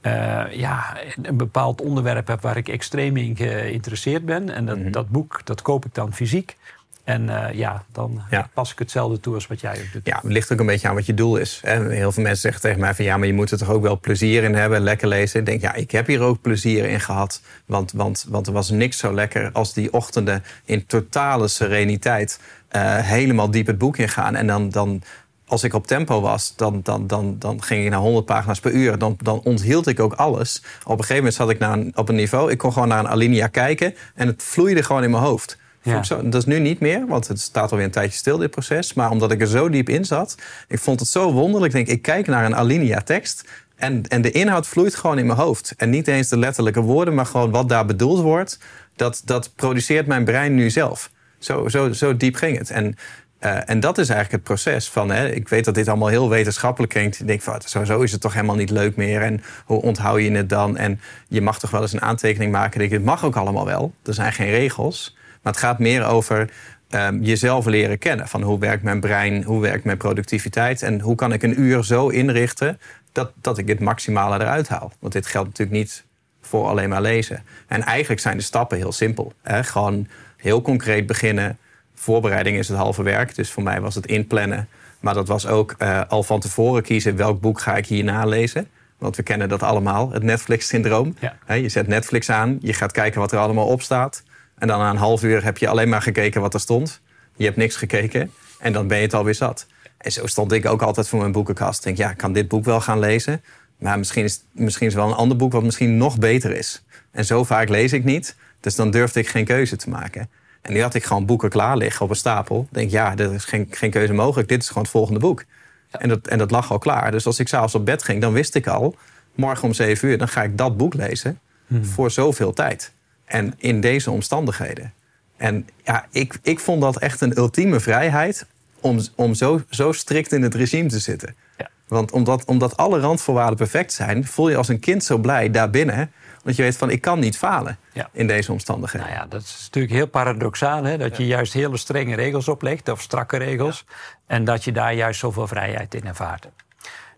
uh, 0.02 0.52
ja, 0.52 0.96
een 1.22 1.36
bepaald 1.36 1.80
onderwerp 1.80 2.26
heb 2.26 2.40
waar 2.40 2.56
ik 2.56 2.68
extreem 2.68 3.16
in 3.16 3.36
geïnteresseerd 3.36 4.24
ben... 4.24 4.50
en 4.50 4.66
dat, 4.66 4.76
mm 4.76 4.92
dat 4.92 5.08
boek 5.08 5.40
dat 5.44 5.62
koop 5.62 5.84
ik 5.84 5.94
dan 5.94 6.12
fysiek... 6.12 6.56
En 7.04 7.22
uh, 7.22 7.44
ja, 7.52 7.84
dan 7.92 8.22
pas 8.54 8.72
ik 8.72 8.78
hetzelfde 8.78 9.20
toe 9.20 9.34
als 9.34 9.46
wat 9.46 9.60
jij 9.60 9.72
ook 9.72 9.92
doet. 9.92 10.06
Ja, 10.06 10.20
het 10.22 10.32
ligt 10.32 10.52
ook 10.52 10.60
een 10.60 10.66
beetje 10.66 10.88
aan 10.88 10.94
wat 10.94 11.06
je 11.06 11.14
doel 11.14 11.36
is. 11.36 11.60
Heel 11.64 12.12
veel 12.12 12.22
mensen 12.22 12.40
zeggen 12.40 12.60
tegen 12.60 12.80
mij 12.80 12.94
van 12.94 13.04
ja, 13.04 13.16
maar 13.16 13.26
je 13.26 13.34
moet 13.34 13.50
er 13.50 13.58
toch 13.58 13.70
ook 13.70 13.82
wel 13.82 14.00
plezier 14.00 14.42
in 14.42 14.54
hebben, 14.54 14.80
lekker 14.80 15.08
lezen. 15.08 15.40
Ik 15.40 15.46
denk 15.46 15.60
ja, 15.60 15.74
ik 15.74 15.90
heb 15.90 16.06
hier 16.06 16.20
ook 16.20 16.40
plezier 16.40 16.84
in 16.84 17.00
gehad. 17.00 17.40
Want, 17.66 17.92
want, 17.92 18.26
want 18.28 18.46
er 18.46 18.52
was 18.52 18.70
niks 18.70 18.98
zo 18.98 19.14
lekker 19.14 19.50
als 19.52 19.72
die 19.72 19.92
ochtenden 19.92 20.44
in 20.64 20.86
totale 20.86 21.48
sereniteit 21.48 22.40
uh, 22.76 22.98
helemaal 22.98 23.50
diep 23.50 23.66
het 23.66 23.78
boek 23.78 23.96
ingaan. 23.96 24.34
En 24.34 24.46
dan, 24.46 24.70
dan 24.70 25.02
als 25.46 25.64
ik 25.64 25.74
op 25.74 25.86
tempo 25.86 26.20
was, 26.20 26.56
dan, 26.56 26.80
dan, 26.82 27.06
dan, 27.06 27.36
dan 27.38 27.62
ging 27.62 27.84
ik 27.84 27.90
naar 27.90 28.00
100 28.00 28.26
pagina's 28.26 28.60
per 28.60 28.72
uur. 28.72 28.98
Dan, 28.98 29.16
dan 29.22 29.40
onthield 29.40 29.86
ik 29.86 30.00
ook 30.00 30.12
alles. 30.12 30.62
Op 30.84 30.90
een 30.90 30.96
gegeven 30.96 31.16
moment 31.16 31.34
zat 31.34 31.50
ik 31.50 31.58
naar 31.58 31.72
een, 31.72 31.92
op 31.94 32.08
een 32.08 32.14
niveau. 32.14 32.50
Ik 32.50 32.58
kon 32.58 32.72
gewoon 32.72 32.88
naar 32.88 32.98
een 32.98 33.08
alinea 33.08 33.46
kijken 33.46 33.94
en 34.14 34.26
het 34.26 34.42
vloeide 34.42 34.82
gewoon 34.82 35.02
in 35.02 35.10
mijn 35.10 35.22
hoofd. 35.22 35.58
Ja. 35.84 36.02
dat 36.22 36.34
is 36.34 36.44
nu 36.44 36.58
niet 36.58 36.80
meer, 36.80 37.06
want 37.06 37.28
het 37.28 37.40
staat 37.40 37.70
alweer 37.70 37.86
een 37.86 37.92
tijdje 37.92 38.18
stil, 38.18 38.38
dit 38.38 38.50
proces. 38.50 38.94
Maar 38.94 39.10
omdat 39.10 39.32
ik 39.32 39.40
er 39.40 39.46
zo 39.46 39.68
diep 39.68 39.88
in 39.88 40.04
zat, 40.04 40.36
ik 40.68 40.78
vond 40.78 41.00
het 41.00 41.08
zo 41.08 41.32
wonderlijk. 41.32 41.74
Ik 41.74 41.86
denk, 41.86 41.98
ik 41.98 42.02
kijk 42.02 42.26
naar 42.26 42.44
een 42.44 42.56
alinea 42.56 43.00
tekst 43.00 43.48
en, 43.76 44.02
en 44.08 44.22
de 44.22 44.30
inhoud 44.30 44.66
vloeit 44.66 44.94
gewoon 44.94 45.18
in 45.18 45.26
mijn 45.26 45.38
hoofd. 45.38 45.74
En 45.76 45.90
niet 45.90 46.08
eens 46.08 46.28
de 46.28 46.38
letterlijke 46.38 46.80
woorden, 46.80 47.14
maar 47.14 47.26
gewoon 47.26 47.50
wat 47.50 47.68
daar 47.68 47.86
bedoeld 47.86 48.20
wordt. 48.20 48.58
Dat, 48.96 49.22
dat 49.24 49.52
produceert 49.56 50.06
mijn 50.06 50.24
brein 50.24 50.54
nu 50.54 50.70
zelf. 50.70 51.10
Zo, 51.38 51.68
zo, 51.68 51.92
zo 51.92 52.16
diep 52.16 52.34
ging 52.34 52.58
het. 52.58 52.70
En, 52.70 52.96
uh, 53.40 53.70
en 53.70 53.80
dat 53.80 53.98
is 53.98 54.08
eigenlijk 54.08 54.32
het 54.32 54.42
proces 54.42 54.88
van. 54.88 55.10
Hè, 55.10 55.28
ik 55.28 55.48
weet 55.48 55.64
dat 55.64 55.74
dit 55.74 55.88
allemaal 55.88 56.08
heel 56.08 56.28
wetenschappelijk 56.28 56.92
klinkt. 56.92 57.20
Ik 57.20 57.26
denk 57.26 57.42
sowieso 57.64 58.00
is 58.00 58.12
het 58.12 58.20
toch 58.20 58.32
helemaal 58.32 58.56
niet 58.56 58.70
leuk 58.70 58.96
meer. 58.96 59.22
En 59.22 59.42
hoe 59.64 59.82
onthoud 59.82 60.20
je 60.20 60.30
het 60.30 60.48
dan? 60.48 60.76
En 60.76 61.00
je 61.28 61.40
mag 61.40 61.58
toch 61.58 61.70
wel 61.70 61.82
eens 61.82 61.92
een 61.92 62.02
aantekening 62.02 62.52
maken. 62.52 62.80
Ik, 62.80 62.90
het 62.90 63.04
mag 63.04 63.24
ook 63.24 63.36
allemaal 63.36 63.66
wel. 63.66 63.94
Er 64.04 64.14
zijn 64.14 64.32
geen 64.32 64.50
regels. 64.50 65.16
Maar 65.44 65.52
het 65.52 65.62
gaat 65.62 65.78
meer 65.78 66.04
over 66.04 66.50
um, 66.90 67.22
jezelf 67.22 67.66
leren 67.66 67.98
kennen. 67.98 68.28
Van 68.28 68.42
hoe 68.42 68.58
werkt 68.58 68.82
mijn 68.82 69.00
brein, 69.00 69.42
hoe 69.42 69.60
werkt 69.60 69.84
mijn 69.84 69.96
productiviteit... 69.96 70.82
en 70.82 71.00
hoe 71.00 71.14
kan 71.14 71.32
ik 71.32 71.42
een 71.42 71.60
uur 71.60 71.84
zo 71.84 72.08
inrichten 72.08 72.80
dat, 73.12 73.32
dat 73.40 73.58
ik 73.58 73.68
het 73.68 73.80
maximale 73.80 74.40
eruit 74.40 74.68
haal. 74.68 74.92
Want 74.98 75.12
dit 75.12 75.26
geldt 75.26 75.48
natuurlijk 75.48 75.78
niet 75.78 76.04
voor 76.40 76.66
alleen 76.66 76.88
maar 76.88 77.00
lezen. 77.00 77.42
En 77.66 77.82
eigenlijk 77.82 78.20
zijn 78.20 78.36
de 78.36 78.42
stappen 78.42 78.76
heel 78.76 78.92
simpel. 78.92 79.32
Hè? 79.42 79.64
Gewoon 79.64 80.06
heel 80.36 80.62
concreet 80.62 81.06
beginnen. 81.06 81.58
Voorbereiding 81.94 82.58
is 82.58 82.68
het 82.68 82.76
halve 82.76 83.02
werk, 83.02 83.34
dus 83.34 83.50
voor 83.50 83.62
mij 83.62 83.80
was 83.80 83.94
het 83.94 84.06
inplannen. 84.06 84.68
Maar 85.00 85.14
dat 85.14 85.28
was 85.28 85.46
ook 85.46 85.74
uh, 85.78 86.00
al 86.08 86.22
van 86.22 86.40
tevoren 86.40 86.82
kiezen 86.82 87.16
welk 87.16 87.40
boek 87.40 87.60
ga 87.60 87.76
ik 87.76 87.86
hierna 87.86 88.24
lezen. 88.24 88.68
Want 88.98 89.16
we 89.16 89.22
kennen 89.22 89.48
dat 89.48 89.62
allemaal, 89.62 90.10
het 90.10 90.22
Netflix-syndroom. 90.22 91.16
Ja. 91.46 91.54
Je 91.54 91.68
zet 91.68 91.86
Netflix 91.86 92.30
aan, 92.30 92.58
je 92.60 92.72
gaat 92.72 92.92
kijken 92.92 93.20
wat 93.20 93.32
er 93.32 93.38
allemaal 93.38 93.66
op 93.66 93.82
staat. 93.82 94.22
En 94.58 94.68
dan 94.68 94.78
na 94.78 94.90
een 94.90 94.96
half 94.96 95.22
uur 95.22 95.44
heb 95.44 95.58
je 95.58 95.68
alleen 95.68 95.88
maar 95.88 96.02
gekeken 96.02 96.40
wat 96.40 96.54
er 96.54 96.60
stond. 96.60 97.00
Je 97.36 97.44
hebt 97.44 97.56
niks 97.56 97.76
gekeken 97.76 98.32
en 98.58 98.72
dan 98.72 98.86
ben 98.86 98.96
je 98.96 99.02
het 99.02 99.14
alweer 99.14 99.34
zat. 99.34 99.66
En 99.96 100.12
zo 100.12 100.26
stond 100.26 100.52
ik 100.52 100.66
ook 100.66 100.82
altijd 100.82 101.08
voor 101.08 101.18
mijn 101.18 101.32
boekenkast. 101.32 101.78
Ik 101.78 101.84
denk, 101.84 101.96
ja, 101.96 102.10
ik 102.10 102.16
kan 102.16 102.32
dit 102.32 102.48
boek 102.48 102.64
wel 102.64 102.80
gaan 102.80 102.98
lezen. 102.98 103.42
Maar 103.78 103.98
misschien 103.98 104.24
is, 104.24 104.42
misschien 104.52 104.86
is 104.86 104.94
wel 104.94 105.08
een 105.08 105.14
ander 105.14 105.36
boek 105.36 105.52
wat 105.52 105.62
misschien 105.62 105.96
nog 105.96 106.18
beter 106.18 106.56
is. 106.56 106.84
En 107.10 107.24
zo 107.24 107.44
vaak 107.44 107.68
lees 107.68 107.92
ik 107.92 108.04
niet. 108.04 108.36
Dus 108.60 108.74
dan 108.74 108.90
durfde 108.90 109.20
ik 109.20 109.28
geen 109.28 109.44
keuze 109.44 109.76
te 109.76 109.90
maken. 109.90 110.28
En 110.62 110.72
nu 110.72 110.82
had 110.82 110.94
ik 110.94 111.04
gewoon 111.04 111.26
boeken 111.26 111.48
klaar 111.48 111.76
liggen 111.76 112.04
op 112.04 112.10
een 112.10 112.16
stapel. 112.16 112.66
Ik 112.68 112.74
denk, 112.74 112.90
ja, 112.90 113.16
er 113.16 113.34
is 113.34 113.44
geen, 113.44 113.66
geen 113.70 113.90
keuze 113.90 114.12
mogelijk. 114.12 114.48
Dit 114.48 114.62
is 114.62 114.68
gewoon 114.68 114.82
het 114.82 114.92
volgende 114.92 115.20
boek. 115.20 115.44
En, 115.90 116.08
dat, 116.08 116.26
en 116.26 116.38
dat 116.38 116.50
lag 116.50 116.70
al 116.70 116.78
klaar. 116.78 117.10
Dus 117.10 117.26
als 117.26 117.38
ik 117.38 117.48
s'avonds 117.48 117.74
op 117.74 117.84
bed 117.84 118.02
ging, 118.02 118.20
dan 118.20 118.32
wist 118.32 118.54
ik 118.54 118.66
al... 118.66 118.96
morgen 119.34 119.64
om 119.64 119.74
zeven 119.74 120.08
uur, 120.08 120.18
dan 120.18 120.28
ga 120.28 120.42
ik 120.42 120.58
dat 120.58 120.76
boek 120.76 120.94
lezen. 120.94 121.38
Hmm. 121.66 121.84
Voor 121.84 122.10
zoveel 122.10 122.52
tijd. 122.52 122.92
En 123.24 123.54
in 123.56 123.80
deze 123.80 124.10
omstandigheden. 124.10 124.92
En 125.36 125.68
ja, 125.84 126.06
ik, 126.10 126.38
ik 126.42 126.60
vond 126.60 126.80
dat 126.80 126.98
echt 126.98 127.20
een 127.20 127.38
ultieme 127.38 127.80
vrijheid 127.80 128.46
om, 128.80 129.00
om 129.14 129.34
zo, 129.34 129.62
zo 129.70 129.92
strikt 129.92 130.32
in 130.32 130.42
het 130.42 130.54
regime 130.54 130.88
te 130.88 130.98
zitten. 130.98 131.34
Ja. 131.58 131.68
Want 131.88 132.12
omdat, 132.12 132.44
omdat 132.44 132.76
alle 132.76 133.00
randvoorwaarden 133.00 133.56
perfect 133.56 133.92
zijn, 133.92 134.26
voel 134.26 134.48
je 134.48 134.56
als 134.56 134.68
een 134.68 134.80
kind 134.80 135.04
zo 135.04 135.18
blij 135.18 135.50
daarbinnen. 135.50 136.12
Dat 136.42 136.56
je 136.56 136.62
weet 136.62 136.76
van 136.76 136.90
ik 136.90 137.00
kan 137.00 137.18
niet 137.18 137.38
falen 137.38 137.78
in 138.12 138.26
deze 138.26 138.52
omstandigheden. 138.52 139.06
Nou 139.06 139.20
ja, 139.20 139.26
dat 139.26 139.42
is 139.42 139.60
natuurlijk 139.64 139.94
heel 139.94 140.06
paradoxaal. 140.06 140.84
Hè? 140.84 140.98
Dat 140.98 141.16
je 141.16 141.26
juist 141.26 141.52
hele 141.52 141.76
strenge 141.76 142.14
regels 142.14 142.48
oplegt, 142.48 142.88
of 142.88 143.00
strakke 143.00 143.36
regels. 143.36 143.84
En 144.26 144.44
dat 144.44 144.64
je 144.64 144.72
daar 144.72 144.94
juist 144.94 145.20
zoveel 145.20 145.46
vrijheid 145.46 145.94
in 145.94 146.06
ervaart. 146.06 146.48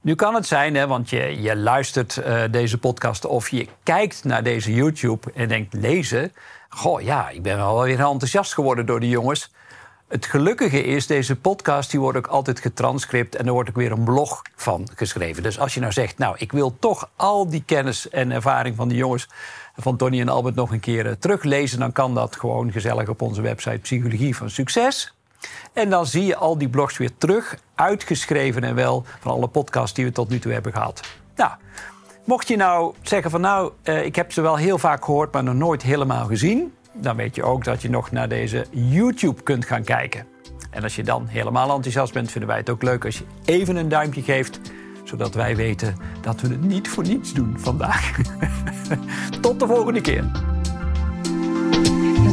Nu 0.06 0.14
kan 0.14 0.34
het 0.34 0.46
zijn, 0.46 0.74
hè, 0.74 0.86
want 0.86 1.10
je, 1.10 1.42
je 1.42 1.56
luistert 1.56 2.16
uh, 2.16 2.42
deze 2.50 2.78
podcast 2.78 3.24
of 3.24 3.48
je 3.48 3.66
kijkt 3.82 4.24
naar 4.24 4.42
deze 4.42 4.74
YouTube 4.74 5.32
en 5.34 5.48
denkt 5.48 5.74
lezen. 5.74 6.32
Goh, 6.68 7.00
ja, 7.00 7.28
ik 7.28 7.42
ben 7.42 7.56
wel 7.56 7.82
weer 7.82 8.00
enthousiast 8.00 8.54
geworden 8.54 8.86
door 8.86 9.00
die 9.00 9.08
jongens. 9.08 9.52
Het 10.08 10.26
gelukkige 10.26 10.84
is, 10.84 11.06
deze 11.06 11.36
podcast 11.36 11.90
die 11.90 12.00
wordt 12.00 12.18
ook 12.18 12.26
altijd 12.26 12.60
getranscript 12.60 13.36
en 13.36 13.46
er 13.46 13.52
wordt 13.52 13.68
ook 13.68 13.76
weer 13.76 13.92
een 13.92 14.04
blog 14.04 14.42
van 14.54 14.88
geschreven. 14.94 15.42
Dus 15.42 15.58
als 15.58 15.74
je 15.74 15.80
nou 15.80 15.92
zegt, 15.92 16.18
nou, 16.18 16.34
ik 16.38 16.52
wil 16.52 16.76
toch 16.78 17.10
al 17.16 17.50
die 17.50 17.62
kennis 17.66 18.08
en 18.08 18.30
ervaring 18.30 18.76
van 18.76 18.88
die 18.88 18.98
jongens 18.98 19.28
van 19.76 19.96
Tony 19.96 20.20
en 20.20 20.28
Albert 20.28 20.54
nog 20.54 20.70
een 20.70 20.80
keer 20.80 21.06
uh, 21.06 21.12
teruglezen, 21.12 21.78
dan 21.78 21.92
kan 21.92 22.14
dat 22.14 22.36
gewoon 22.36 22.72
gezellig 22.72 23.08
op 23.08 23.22
onze 23.22 23.42
website 23.42 23.78
Psychologie 23.78 24.36
van 24.36 24.50
Succes. 24.50 25.15
En 25.72 25.90
dan 25.90 26.06
zie 26.06 26.24
je 26.24 26.36
al 26.36 26.58
die 26.58 26.68
blogs 26.68 26.96
weer 26.96 27.10
terug, 27.18 27.56
uitgeschreven 27.74 28.64
en 28.64 28.74
wel 28.74 29.04
van 29.20 29.32
alle 29.32 29.48
podcasts 29.48 29.94
die 29.94 30.04
we 30.04 30.12
tot 30.12 30.28
nu 30.28 30.38
toe 30.38 30.52
hebben 30.52 30.72
gehad. 30.72 31.00
Nou, 31.36 31.50
mocht 32.24 32.48
je 32.48 32.56
nou 32.56 32.94
zeggen 33.02 33.30
van 33.30 33.40
nou, 33.40 33.72
eh, 33.82 34.04
ik 34.04 34.16
heb 34.16 34.32
ze 34.32 34.40
wel 34.40 34.56
heel 34.56 34.78
vaak 34.78 35.04
gehoord, 35.04 35.32
maar 35.32 35.42
nog 35.42 35.54
nooit 35.54 35.82
helemaal 35.82 36.26
gezien, 36.26 36.74
dan 36.92 37.16
weet 37.16 37.34
je 37.34 37.42
ook 37.42 37.64
dat 37.64 37.82
je 37.82 37.90
nog 37.90 38.10
naar 38.10 38.28
deze 38.28 38.66
YouTube 38.70 39.42
kunt 39.42 39.64
gaan 39.64 39.84
kijken. 39.84 40.26
En 40.70 40.82
als 40.82 40.96
je 40.96 41.02
dan 41.02 41.26
helemaal 41.26 41.74
enthousiast 41.74 42.12
bent, 42.12 42.30
vinden 42.30 42.48
wij 42.48 42.58
het 42.58 42.70
ook 42.70 42.82
leuk 42.82 43.04
als 43.04 43.18
je 43.18 43.24
even 43.44 43.76
een 43.76 43.88
duimpje 43.88 44.22
geeft, 44.22 44.60
zodat 45.04 45.34
wij 45.34 45.56
weten 45.56 45.96
dat 46.20 46.40
we 46.40 46.48
het 46.48 46.62
niet 46.62 46.88
voor 46.88 47.02
niets 47.02 47.32
doen 47.32 47.54
vandaag. 47.58 48.18
Tot 49.40 49.60
de 49.60 49.66
volgende 49.66 50.00
keer. 50.00 50.54